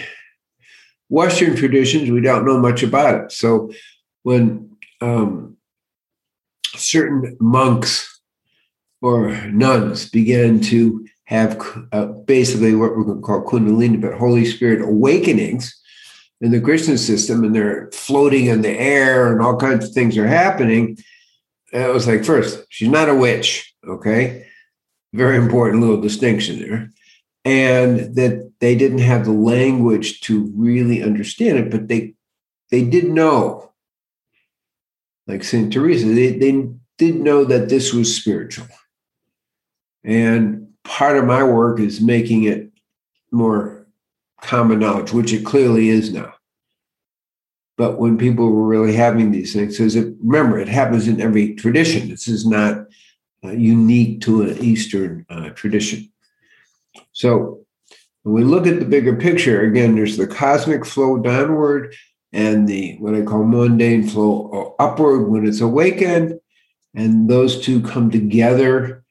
Western 1.09 1.55
traditions, 1.55 2.11
we 2.11 2.21
don't 2.21 2.45
know 2.45 2.59
much 2.59 2.83
about 2.83 3.15
it. 3.15 3.33
So 3.33 3.71
when 4.25 4.70
um, 5.01 5.57
certain 6.75 7.37
monks 7.41 8.21
or 9.03 9.31
nuns 9.47 10.09
began 10.09 10.61
to 10.61 11.07
have 11.25 11.61
uh, 11.93 12.07
basically 12.07 12.75
what 12.75 12.97
we're 12.97 13.05
going 13.05 13.21
to 13.21 13.23
call 13.23 13.45
kundalini, 13.45 14.01
but 14.01 14.15
Holy 14.15 14.45
Spirit 14.45 14.83
awakenings 14.83 15.81
in 16.41 16.51
the 16.51 16.61
Christian 16.61 16.99
system, 16.99 17.45
and 17.45 17.55
they're 17.55 17.91
floating 17.93 18.47
in 18.47 18.63
the 18.63 18.71
air, 18.71 19.33
and 19.33 19.41
all 19.41 19.57
kinds 19.57 19.87
of 19.87 19.93
things 19.93 20.19
are 20.19 20.27
happening. 20.27 20.99
It 21.73 21.93
was 21.93 22.09
like 22.09 22.25
first 22.25 22.65
she's 22.69 22.89
not 22.89 23.09
a 23.09 23.15
witch 23.15 23.71
okay? 23.87 24.47
Very 25.13 25.37
important 25.37 25.81
little 25.81 26.01
distinction 26.01 26.61
there. 26.61 26.91
And 27.45 28.15
that 28.17 28.53
they 28.61 28.75
didn't 28.77 28.99
have 28.99 29.25
the 29.25 29.33
language 29.33 30.21
to 30.23 30.53
really 30.55 31.03
understand 31.03 31.59
it 31.59 31.71
but 31.71 31.89
they 31.89 32.15
they 32.71 32.85
did 32.85 33.07
know 33.07 33.70
like 35.31 35.45
saint 35.45 35.73
teresa 35.73 36.07
they, 36.07 36.37
they 36.39 36.69
did 36.99 37.17
know 37.17 37.45
that 37.45 37.69
this 37.69 37.93
was 37.93 38.15
spiritual 38.15 38.67
and 40.05 40.69
part 40.85 41.17
of 41.17 41.25
my 41.25 41.43
work 41.43 41.79
is 41.81 42.01
making 42.01 42.45
it 42.45 42.71
more 43.31 43.87
common 44.43 44.79
knowledge 44.79 45.13
which 45.13 45.33
it 45.33 45.45
clearly 45.45 45.89
is 45.89 46.13
now 46.13 46.35
but 47.81 47.99
when 47.99 48.19
people 48.19 48.51
were 48.51 48.67
really 48.67 48.93
having 48.93 49.31
these 49.31 49.55
things, 49.55 49.79
because 49.79 49.97
it, 49.97 50.15
remember, 50.23 50.59
it 50.59 50.69
happens 50.69 51.09
in 51.09 51.19
every 51.19 51.55
tradition. 51.55 52.11
This 52.11 52.29
is 52.29 52.47
not 52.47 52.85
uh, 53.43 53.53
unique 53.53 54.21
to 54.21 54.43
an 54.43 54.63
Eastern 54.63 55.25
uh, 55.31 55.49
tradition. 55.55 56.13
So 57.13 57.65
when 58.23 58.35
we 58.35 58.45
look 58.45 58.67
at 58.67 58.81
the 58.81 58.85
bigger 58.85 59.17
picture, 59.17 59.63
again, 59.63 59.95
there's 59.95 60.19
the 60.19 60.27
cosmic 60.27 60.85
flow 60.85 61.21
downward 61.21 61.95
and 62.33 62.69
the 62.69 62.97
what 62.99 63.15
I 63.15 63.23
call 63.23 63.45
mundane 63.45 64.07
flow 64.07 64.75
upward 64.79 65.29
when 65.29 65.47
it's 65.47 65.61
awakened. 65.61 66.41
And 66.95 67.29
those 67.29 67.61
two 67.61 67.81
come 67.83 68.11
together 68.11 69.05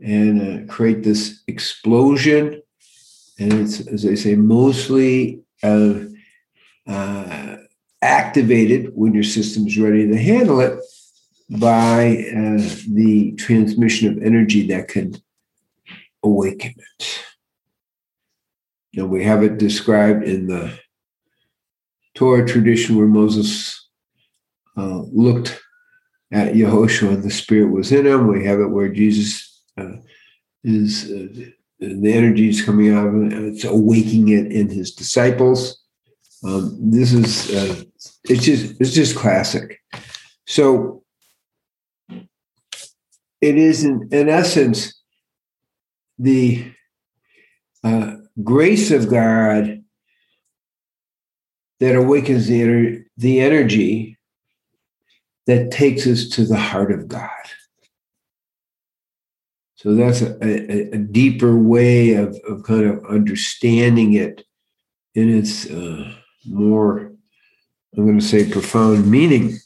and 0.00 0.68
uh, 0.70 0.72
create 0.72 1.02
this 1.02 1.42
explosion. 1.46 2.62
And 3.38 3.52
it's, 3.54 3.80
as 3.86 4.04
I 4.04 4.14
say, 4.14 4.34
mostly 4.34 5.40
uh, 5.62 5.94
uh, 6.86 7.56
activated 8.02 8.92
when 8.94 9.14
your 9.14 9.22
system 9.22 9.66
is 9.66 9.78
ready 9.78 10.06
to 10.08 10.16
handle 10.16 10.60
it 10.60 10.78
by 11.48 12.26
uh, 12.30 12.58
the 12.92 13.34
transmission 13.38 14.10
of 14.10 14.22
energy 14.22 14.66
that 14.68 14.88
can 14.88 15.14
awaken 16.22 16.74
it. 16.76 17.24
Now 18.94 19.06
we 19.06 19.24
have 19.24 19.42
it 19.42 19.58
described 19.58 20.24
in 20.24 20.48
the 20.48 20.78
Torah 22.14 22.46
tradition 22.46 22.96
where 22.96 23.06
Moses 23.06 23.88
uh, 24.76 25.02
looked 25.12 25.60
at 26.32 26.54
Yehoshua 26.54 27.14
and 27.14 27.22
the 27.22 27.30
Spirit 27.30 27.72
was 27.72 27.92
in 27.92 28.06
him. 28.06 28.26
We 28.26 28.44
have 28.44 28.60
it 28.60 28.68
where 28.68 28.88
Jesus 28.88 29.62
uh, 29.78 29.96
is, 30.64 31.10
uh, 31.10 31.50
the 31.78 32.12
energy 32.12 32.48
is 32.48 32.64
coming 32.64 32.92
out 32.92 33.06
of 33.06 33.14
him, 33.14 33.48
it's 33.48 33.64
awakening 33.64 34.28
it 34.28 34.52
in 34.52 34.68
his 34.68 34.94
disciples. 34.94 35.78
Um, 36.44 36.76
this 36.80 37.12
is 37.12 37.54
uh, 37.54 37.84
it's 38.24 38.44
just 38.44 38.80
it's 38.80 38.92
just 38.92 39.16
classic. 39.16 39.80
So 40.46 41.04
it 43.40 43.56
is 43.56 43.84
in, 43.84 44.08
in 44.10 44.28
essence 44.28 45.00
the 46.18 46.72
uh, 47.84 48.14
grace 48.42 48.90
of 48.90 49.08
God 49.08 49.81
that 51.82 51.96
awakens 51.96 52.46
the, 52.46 52.62
ener- 52.62 53.04
the 53.16 53.40
energy 53.40 54.16
that 55.48 55.72
takes 55.72 56.06
us 56.06 56.28
to 56.28 56.46
the 56.46 56.56
heart 56.56 56.92
of 56.92 57.08
God. 57.08 57.28
So 59.74 59.96
that's 59.96 60.22
a, 60.22 60.38
a, 60.44 60.90
a 60.92 60.98
deeper 60.98 61.56
way 61.56 62.14
of, 62.14 62.38
of 62.48 62.62
kind 62.62 62.84
of 62.84 63.04
understanding 63.06 64.14
it 64.14 64.44
in 65.16 65.28
its 65.28 65.68
uh, 65.68 66.14
more 66.46 67.10
I'm 67.96 68.06
going 68.06 68.20
to 68.20 68.24
say 68.24 68.48
profound 68.48 69.10
meaning. 69.10 69.58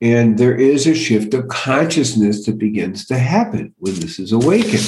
And 0.00 0.36
there 0.36 0.56
is 0.56 0.88
a 0.88 0.94
shift 0.94 1.34
of 1.34 1.46
consciousness 1.46 2.44
that 2.46 2.58
begins 2.58 3.06
to 3.06 3.16
happen 3.16 3.74
when 3.78 3.94
this 4.00 4.18
is 4.18 4.32
awakened. 4.32 4.84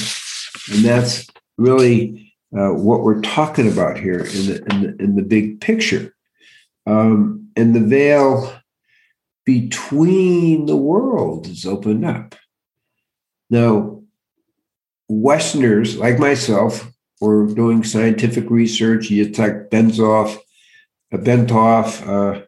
And 0.73 0.85
that's 0.85 1.29
really 1.57 2.34
uh, 2.57 2.71
what 2.71 3.03
we're 3.03 3.21
talking 3.21 3.71
about 3.71 3.99
here 3.99 4.21
in 4.21 4.47
the, 4.47 4.65
in 4.71 4.83
the, 4.83 4.97
in 5.03 5.17
the 5.17 5.23
big 5.23 5.61
picture. 5.61 6.15
Um, 6.87 7.49
and 7.57 7.75
the 7.75 7.81
veil 7.81 8.53
between 9.45 10.67
the 10.67 10.77
worlds 10.77 11.49
is 11.49 11.67
opened 11.67 12.05
up. 12.05 12.35
Now, 13.51 14.03
Westerners 15.09 15.97
like 15.97 16.19
myself 16.19 16.91
were 17.21 17.47
doing 17.47 17.85
scientific 17.85 18.51
research. 18.51 19.11
Yitzhak 19.11 19.69
Benzoff, 19.69 20.37
a 21.13 21.19
Bentov, 21.19 22.07
uh, 22.07 22.43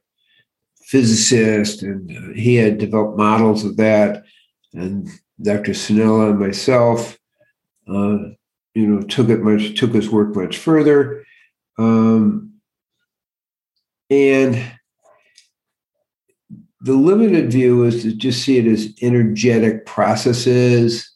physicist, 0.82 1.82
and 1.82 2.10
uh, 2.10 2.32
he 2.34 2.54
had 2.56 2.78
developed 2.78 3.18
models 3.18 3.64
of 3.64 3.76
that. 3.76 4.24
And 4.72 5.08
Dr. 5.42 5.72
Sannella 5.72 6.30
and 6.30 6.38
myself, 6.38 7.18
uh, 7.88 8.18
you 8.76 8.86
know, 8.86 9.00
took 9.00 9.30
it 9.30 9.40
much, 9.40 9.78
took 9.78 9.94
his 9.94 10.10
work 10.10 10.36
much 10.36 10.58
further. 10.58 11.24
Um, 11.78 12.52
and 14.10 14.62
the 16.82 16.92
limited 16.92 17.50
view 17.50 17.84
is 17.84 18.02
to 18.02 18.12
just 18.12 18.42
see 18.42 18.58
it 18.58 18.66
as 18.66 18.92
energetic 19.00 19.86
processes 19.86 21.10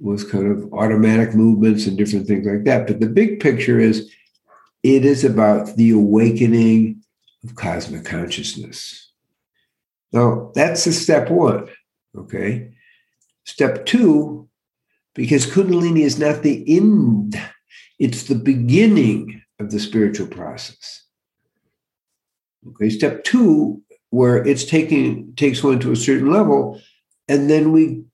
with 0.00 0.30
kind 0.30 0.52
of 0.52 0.70
automatic 0.74 1.34
movements 1.34 1.86
and 1.86 1.96
different 1.96 2.26
things 2.26 2.46
like 2.46 2.64
that. 2.64 2.86
But 2.86 3.00
the 3.00 3.08
big 3.08 3.40
picture 3.40 3.80
is 3.80 4.12
it 4.82 5.06
is 5.06 5.24
about 5.24 5.74
the 5.76 5.92
awakening 5.92 7.02
of 7.42 7.54
cosmic 7.54 8.04
consciousness. 8.04 9.10
Now, 10.12 10.52
that's 10.54 10.84
the 10.84 10.92
step 10.92 11.30
one. 11.30 11.68
Okay. 12.14 12.74
Step 13.44 13.86
two, 13.86 14.50
because 15.14 15.46
Kundalini 15.46 16.00
is 16.00 16.18
not 16.18 16.42
the 16.42 16.64
end, 16.66 17.40
it's 17.98 18.24
the 18.24 18.34
beginning 18.34 19.42
of 19.58 19.70
the 19.70 19.78
spiritual 19.78 20.26
process. 20.26 21.04
Okay. 22.68 22.90
Step 22.90 23.24
two, 23.24 23.82
where 24.10 24.46
it's 24.46 24.64
taking 24.64 25.34
takes 25.34 25.62
one 25.62 25.80
to 25.80 25.92
a 25.92 25.96
certain 25.96 26.30
level, 26.30 26.80
and 27.28 27.50
then 27.50 27.72
we 27.72 28.04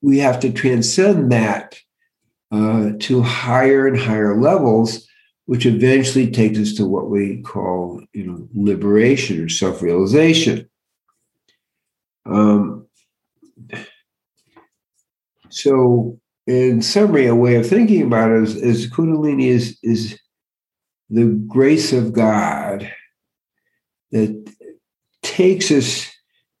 we 0.00 0.18
have 0.18 0.40
to 0.40 0.52
transcend 0.52 1.32
that 1.32 1.78
uh, 2.52 2.90
to 3.00 3.22
higher 3.22 3.86
and 3.86 3.98
higher 3.98 4.40
levels, 4.40 5.08
which 5.46 5.66
eventually 5.66 6.30
takes 6.30 6.58
us 6.58 6.74
to 6.74 6.86
what 6.86 7.10
we 7.10 7.42
call, 7.42 8.02
you 8.12 8.24
know, 8.24 8.48
liberation 8.54 9.42
or 9.42 9.48
self-realization. 9.48 10.68
Um, 12.26 12.86
so, 15.48 16.20
in 16.46 16.82
summary, 16.82 17.26
a 17.26 17.34
way 17.34 17.56
of 17.56 17.68
thinking 17.68 18.02
about 18.02 18.30
it 18.30 18.42
is, 18.42 18.56
is 18.56 18.90
Kundalini 18.90 19.46
is 19.46 19.78
is 19.82 20.18
the 21.10 21.26
grace 21.46 21.92
of 21.92 22.12
God 22.12 22.90
that 24.10 24.52
takes 25.22 25.70
us, 25.70 26.10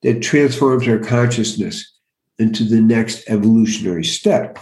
that 0.02 0.22
transforms 0.22 0.88
our 0.88 0.98
consciousness 0.98 1.92
into 2.38 2.64
the 2.64 2.80
next 2.80 3.24
evolutionary 3.28 4.04
step. 4.04 4.58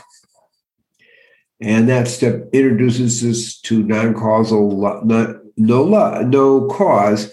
And 1.61 1.89
that 1.89 2.09
step 2.09 2.49
introduces 2.53 3.25
us 3.25 3.61
to 3.63 3.83
non-causal, 3.85 5.05
not, 5.05 5.37
no, 5.57 6.23
no 6.23 6.67
cause. 6.69 7.33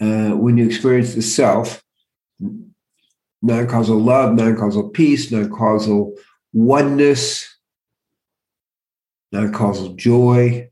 Uh, 0.00 0.30
when 0.30 0.56
you 0.56 0.66
experience 0.66 1.14
the 1.14 1.22
self, 1.22 1.82
non 3.42 3.66
causal 3.68 3.98
love, 3.98 4.34
non 4.34 4.56
causal 4.56 4.88
peace, 4.88 5.30
non 5.30 5.48
causal 6.54 6.66
oneness, 6.66 7.56
non 9.32 9.52
causal 9.52 9.94
joy. 9.94 10.68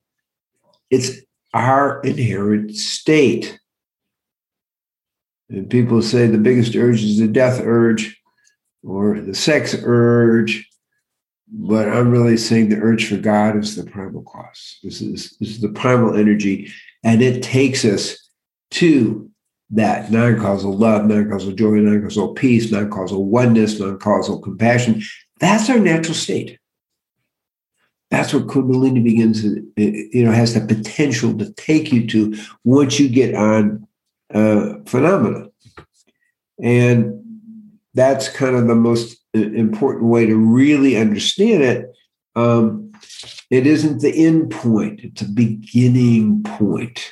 It's 0.90 1.21
our 1.55 2.01
inherent 2.03 2.75
state. 2.75 3.59
And 5.49 5.68
people 5.68 6.01
say 6.03 6.27
the 6.27 6.38
biggest 6.38 6.75
urge 6.77 7.03
is 7.03 7.18
the 7.18 7.29
death 7.29 7.61
urge 7.62 8.18
or 8.83 9.21
the 9.21 9.35
sex 9.35 9.77
urge. 9.83 10.68
But 11.55 11.88
I'm 11.88 12.11
really 12.11 12.38
saying 12.38 12.71
the 12.71 12.81
urge 12.81 13.07
for 13.07 13.18
God 13.18 13.59
is 13.59 13.77
the 13.77 13.85
primal 13.85 14.23
cause. 14.23 14.79
This 14.83 15.03
is, 15.03 15.37
this 15.38 15.51
is 15.51 15.61
the 15.61 15.68
primal 15.68 16.16
energy, 16.16 16.73
and 17.05 17.21
it 17.21 17.42
takes 17.42 17.85
us 17.85 18.16
to 18.71 19.31
that 19.68 20.11
non-causal 20.11 20.75
love, 20.75 21.05
non-causal 21.07 21.53
joy, 21.53 21.77
non-causal 21.77 22.33
peace, 22.33 22.73
non-causal 22.73 23.27
oneness, 23.27 23.79
non-causal 23.79 24.40
compassion. 24.40 25.03
That's 25.43 25.69
our 25.69 25.81
natural 25.81 26.15
state. 26.15 26.61
That's 28.13 28.33
what 28.33 28.47
Kundalini 28.47 29.03
begins 29.03 29.43
to, 29.43 29.67
you 29.77 30.25
know, 30.25 30.31
has 30.31 30.55
the 30.55 30.61
potential 30.61 31.37
to 31.37 31.53
take 31.55 31.93
you 31.93 32.07
to 32.07 32.39
once 32.63 33.01
you 33.01 33.09
get 33.09 33.35
on 33.35 33.89
uh, 34.33 34.75
phenomena. 34.87 35.49
And 36.63 37.25
that's 37.93 38.29
kind 38.29 38.55
of 38.55 38.69
the 38.69 38.77
most 38.77 39.17
uh, 39.37 39.41
important 39.41 40.05
way 40.05 40.27
to 40.27 40.37
really 40.37 40.97
understand 40.97 41.65
it. 41.65 41.93
Um, 42.37 42.93
it 43.51 43.67
isn't 43.67 44.01
the 44.01 44.15
end 44.25 44.53
point, 44.53 45.01
it's 45.03 45.23
a 45.23 45.29
beginning 45.29 46.45
point. 46.45 47.11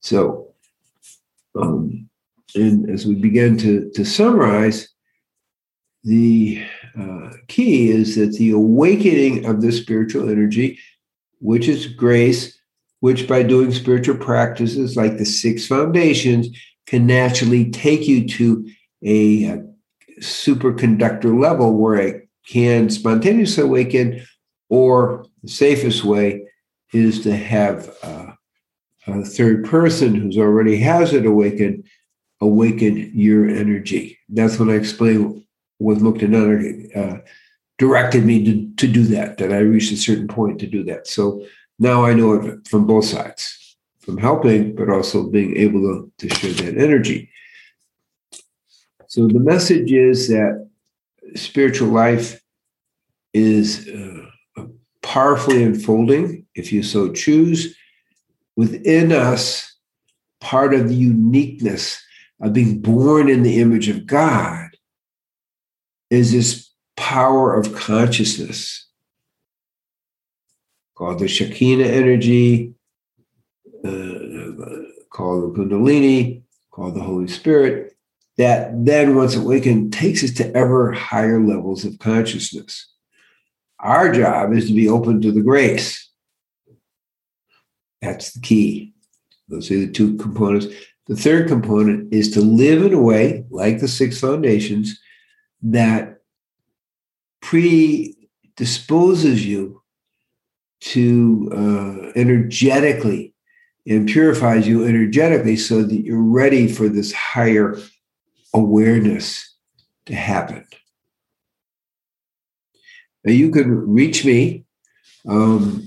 So, 0.00 0.54
um, 1.60 2.08
and 2.54 2.88
as 2.88 3.04
we 3.04 3.16
begin 3.16 3.58
to, 3.58 3.90
to 3.96 4.04
summarize, 4.06 4.95
the 6.06 6.64
uh, 6.98 7.30
key 7.48 7.90
is 7.90 8.14
that 8.14 8.32
the 8.38 8.52
awakening 8.52 9.44
of 9.44 9.60
the 9.60 9.72
spiritual 9.72 10.28
energy, 10.30 10.78
which 11.40 11.66
is 11.66 11.88
grace, 11.88 12.56
which 13.00 13.26
by 13.26 13.42
doing 13.42 13.72
spiritual 13.72 14.16
practices 14.16 14.96
like 14.96 15.18
the 15.18 15.24
six 15.24 15.66
foundations 15.66 16.48
can 16.86 17.06
naturally 17.06 17.72
take 17.72 18.06
you 18.06 18.26
to 18.28 18.70
a, 19.02 19.44
a 19.46 19.64
superconductor 20.20 21.38
level 21.38 21.76
where 21.76 21.96
it 21.96 22.28
can 22.48 22.88
spontaneously 22.88 23.64
awaken, 23.64 24.24
or 24.68 25.26
the 25.42 25.48
safest 25.48 26.04
way 26.04 26.46
is 26.92 27.20
to 27.24 27.36
have 27.36 27.92
uh, 28.04 28.30
a 29.08 29.24
third 29.24 29.64
person 29.64 30.14
who's 30.14 30.38
already 30.38 30.76
has 30.76 31.12
it 31.12 31.26
awaken, 31.26 31.82
awaken 32.40 33.10
your 33.12 33.48
energy. 33.48 34.20
That's 34.28 34.60
when 34.60 34.70
I 34.70 34.74
explain 34.74 35.45
what 35.78 35.98
Muktananda 35.98 36.96
uh, 36.96 37.20
directed 37.78 38.24
me 38.24 38.44
to, 38.44 38.74
to 38.76 38.92
do 38.92 39.04
that, 39.04 39.38
that 39.38 39.52
I 39.52 39.58
reached 39.58 39.92
a 39.92 39.96
certain 39.96 40.28
point 40.28 40.58
to 40.60 40.66
do 40.66 40.82
that. 40.84 41.06
So 41.06 41.44
now 41.78 42.04
I 42.04 42.14
know 42.14 42.34
it 42.34 42.66
from 42.66 42.86
both 42.86 43.04
sides, 43.04 43.76
from 44.00 44.16
helping, 44.18 44.74
but 44.74 44.88
also 44.88 45.28
being 45.28 45.56
able 45.56 45.80
to, 45.82 46.28
to 46.28 46.34
share 46.34 46.52
that 46.52 46.82
energy. 46.82 47.30
So 49.08 49.28
the 49.28 49.40
message 49.40 49.92
is 49.92 50.28
that 50.28 50.68
spiritual 51.34 51.88
life 51.88 52.40
is 53.34 53.88
uh, 53.88 54.64
powerfully 55.02 55.62
unfolding 55.62 56.46
if 56.54 56.72
you 56.72 56.82
so 56.82 57.12
choose 57.12 57.76
within 58.56 59.12
us, 59.12 59.74
part 60.40 60.74
of 60.74 60.88
the 60.88 60.94
uniqueness 60.94 62.02
of 62.40 62.52
being 62.52 62.80
born 62.80 63.28
in 63.28 63.42
the 63.42 63.60
image 63.60 63.88
of 63.88 64.06
God 64.06 64.65
is 66.16 66.32
this 66.32 66.70
power 66.96 67.54
of 67.54 67.74
consciousness 67.74 68.86
called 70.96 71.18
the 71.18 71.28
Shekinah 71.28 71.84
energy, 71.84 72.74
uh, 73.84 73.88
called 75.10 75.44
the 75.44 75.52
Kundalini, 75.54 76.42
called 76.70 76.94
the 76.94 77.02
Holy 77.02 77.28
Spirit, 77.28 77.94
that 78.38 78.72
then, 78.84 79.14
once 79.14 79.36
awakened, 79.36 79.92
takes 79.92 80.24
us 80.24 80.32
to 80.32 80.54
ever 80.56 80.92
higher 80.92 81.40
levels 81.40 81.84
of 81.84 81.98
consciousness. 81.98 82.90
Our 83.78 84.12
job 84.12 84.52
is 84.52 84.68
to 84.68 84.74
be 84.74 84.88
open 84.88 85.20
to 85.22 85.30
the 85.30 85.42
grace 85.42 86.06
that's 88.06 88.32
the 88.32 88.40
key. 88.40 88.92
Those 89.48 89.70
are 89.70 89.78
the 89.78 89.90
two 89.90 90.16
components. 90.16 90.66
The 91.06 91.16
third 91.16 91.48
component 91.48 92.12
is 92.12 92.30
to 92.32 92.40
live 92.40 92.82
in 92.82 92.92
a 92.92 93.00
way, 93.00 93.44
like 93.50 93.80
the 93.80 93.88
six 93.88 94.20
foundations, 94.20 95.00
that 95.72 96.18
predisposes 97.40 99.46
you 99.46 99.82
to 100.80 101.48
uh, 101.52 102.12
energetically 102.18 103.34
and 103.86 104.08
purifies 104.08 104.66
you 104.66 104.84
energetically 104.84 105.56
so 105.56 105.82
that 105.82 106.02
you're 106.02 106.22
ready 106.22 106.66
for 106.66 106.88
this 106.88 107.12
higher 107.12 107.78
awareness 108.52 109.54
to 110.06 110.14
happen. 110.14 110.66
Now, 113.24 113.32
you 113.32 113.50
can 113.50 113.92
reach 113.92 114.24
me. 114.24 114.64
Um, 115.28 115.86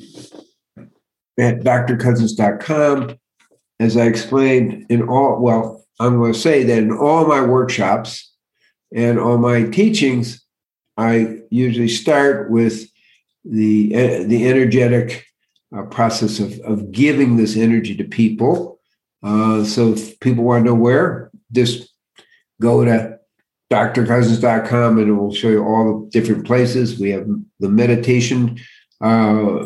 at 1.39 1.61
drcousens.com. 1.61 3.17
As 3.79 3.95
I 3.95 4.03
explained 4.03 4.85
in 4.89 5.07
all, 5.07 5.39
well, 5.39 5.85
I'm 5.99 6.17
going 6.17 6.33
to 6.33 6.39
say 6.39 6.63
that 6.63 6.77
in 6.77 6.91
all 6.91 7.25
my 7.25 7.41
workshops 7.41 8.28
and 8.93 9.19
on 9.19 9.41
my 9.41 9.63
teachings, 9.63 10.43
I 10.97 11.41
usually 11.49 11.87
start 11.87 12.51
with 12.51 12.89
the, 13.45 13.95
uh, 13.95 14.23
the 14.27 14.47
energetic 14.47 15.25
uh, 15.75 15.83
process 15.83 16.39
of, 16.39 16.59
of 16.61 16.91
giving 16.91 17.37
this 17.37 17.55
energy 17.55 17.95
to 17.95 18.03
people. 18.03 18.79
Uh, 19.23 19.63
so 19.63 19.93
if 19.93 20.19
people 20.19 20.43
want 20.43 20.65
to 20.65 20.71
know 20.71 20.75
where, 20.75 21.31
just 21.51 21.89
go 22.61 22.83
to 22.83 23.19
drcousens.com 23.71 24.97
and 24.97 25.09
it 25.09 25.13
will 25.13 25.33
show 25.33 25.49
you 25.49 25.63
all 25.63 26.01
the 26.01 26.09
different 26.09 26.45
places. 26.45 26.99
We 26.99 27.11
have 27.11 27.27
the 27.59 27.69
meditation 27.69 28.59
uh, 29.01 29.65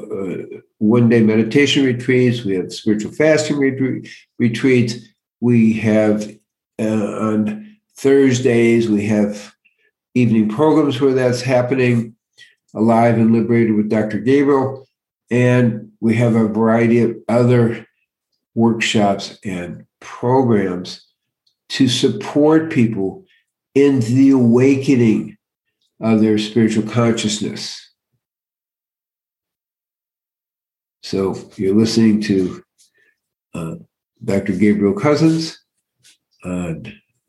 one 0.77 1.09
day 1.09 1.21
meditation 1.21 1.86
retreats, 1.86 2.43
we 2.43 2.55
have 2.55 2.71
spiritual 2.71 3.12
fasting 3.12 3.57
retreats, 4.38 4.95
we 5.39 5.73
have 5.73 6.29
uh, 6.79 6.83
on 6.83 7.62
Thursdays, 7.95 8.89
we 8.89 9.06
have 9.06 9.53
evening 10.15 10.49
programs 10.49 10.99
where 10.99 11.13
that's 11.13 11.41
happening, 11.41 12.15
Alive 12.73 13.15
and 13.15 13.32
Liberated 13.32 13.75
with 13.75 13.89
Dr. 13.89 14.19
Gabriel. 14.19 14.88
And 15.32 15.91
we 15.99 16.15
have 16.15 16.36
a 16.36 16.47
variety 16.47 16.99
of 16.99 17.15
other 17.27 17.88
workshops 18.56 19.39
and 19.43 19.86
programs 19.99 21.06
to 21.69 21.88
support 21.88 22.71
people 22.71 23.25
in 23.73 23.99
the 24.01 24.32
awakening 24.32 25.38
of 25.99 26.19
their 26.19 26.38
spiritual 26.38 26.84
consciousness. 26.84 27.79
So 31.01 31.49
you're 31.56 31.75
listening 31.75 32.21
to 32.21 32.63
uh, 33.53 33.75
Dr. 34.23 34.53
Gabriel 34.53 34.93
Cousens 34.93 35.58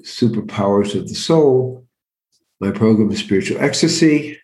Superpowers 0.04 0.94
of 0.94 1.08
the 1.08 1.14
Soul. 1.14 1.86
My 2.60 2.70
program 2.70 3.10
is 3.10 3.18
Spiritual 3.18 3.60
Ecstasy. 3.60 4.38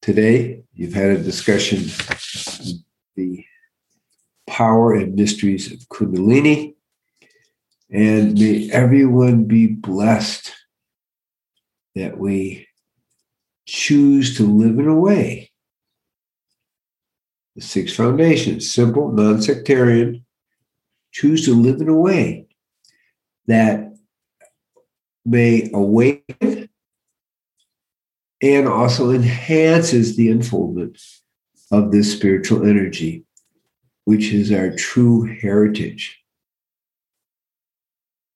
Today, 0.00 0.62
you've 0.74 0.94
had 0.94 1.10
a 1.10 1.22
discussion 1.22 1.78
the 3.16 3.44
power 4.46 4.94
and 4.94 5.14
mysteries 5.14 5.70
of 5.70 5.78
Kundalini. 5.88 6.74
And 7.90 8.34
may 8.34 8.70
everyone 8.70 9.44
be 9.44 9.66
blessed 9.66 10.52
that 11.94 12.18
we 12.18 12.66
choose 13.66 14.36
to 14.38 14.46
live 14.46 14.78
in 14.78 14.88
a 14.88 14.98
way 14.98 15.52
the 17.54 17.62
six 17.62 17.94
foundations 17.94 18.72
simple, 18.72 19.12
non 19.12 19.42
sectarian, 19.42 20.24
choose 21.10 21.44
to 21.44 21.54
live 21.54 21.80
in 21.80 21.88
a 21.88 21.96
way 21.96 22.46
that 23.46 23.91
may 25.24 25.70
awaken 25.72 26.68
and 28.42 28.68
also 28.68 29.10
enhances 29.10 30.16
the 30.16 30.30
unfoldment 30.30 31.00
of 31.70 31.92
this 31.92 32.12
spiritual 32.12 32.66
energy, 32.66 33.24
which 34.04 34.32
is 34.32 34.50
our 34.50 34.74
true 34.74 35.22
heritage. 35.40 36.18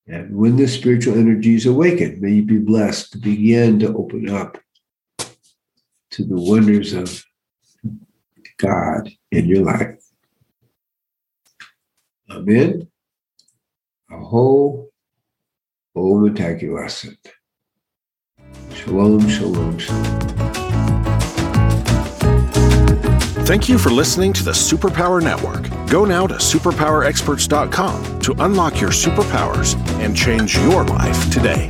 And 0.07 0.37
when 0.37 0.57
the 0.57 0.69
spiritual 0.69 1.19
energy 1.19 1.57
is 1.57 1.67
awakened, 1.67 2.23
may 2.23 2.35
you 2.35 2.43
be 2.43 2.59
blessed 2.59 3.13
to 3.13 3.19
begin 3.19 3.81
to 3.81 3.95
open 3.97 4.31
up 4.31 4.59
to 6.13 6.25
the 6.25 6.37
wonders 6.37 6.93
of 6.93 7.25
God 8.59 9.11
in 9.33 9.47
your 9.47 9.65
life. 9.65 9.99
Amen. 12.31 12.89
Aho 14.11 14.89
Shalom, 18.75 19.27
shalom, 19.29 19.79
shalom. 19.79 20.21
Thank 23.47 23.69
you 23.69 23.79
for 23.79 23.91
listening 23.91 24.33
to 24.35 24.43
the 24.43 24.51
Superpower 24.51 25.23
Network. 25.23 25.71
Go 25.89 26.05
now 26.05 26.27
to 26.27 26.35
superpowerexperts.com 26.35 28.21
to 28.21 28.35
unlock 28.41 28.81
your 28.81 28.91
superpowers 28.91 29.77
and 30.01 30.15
change 30.17 30.57
your 30.59 30.85
life 30.85 31.31
today. 31.33 31.69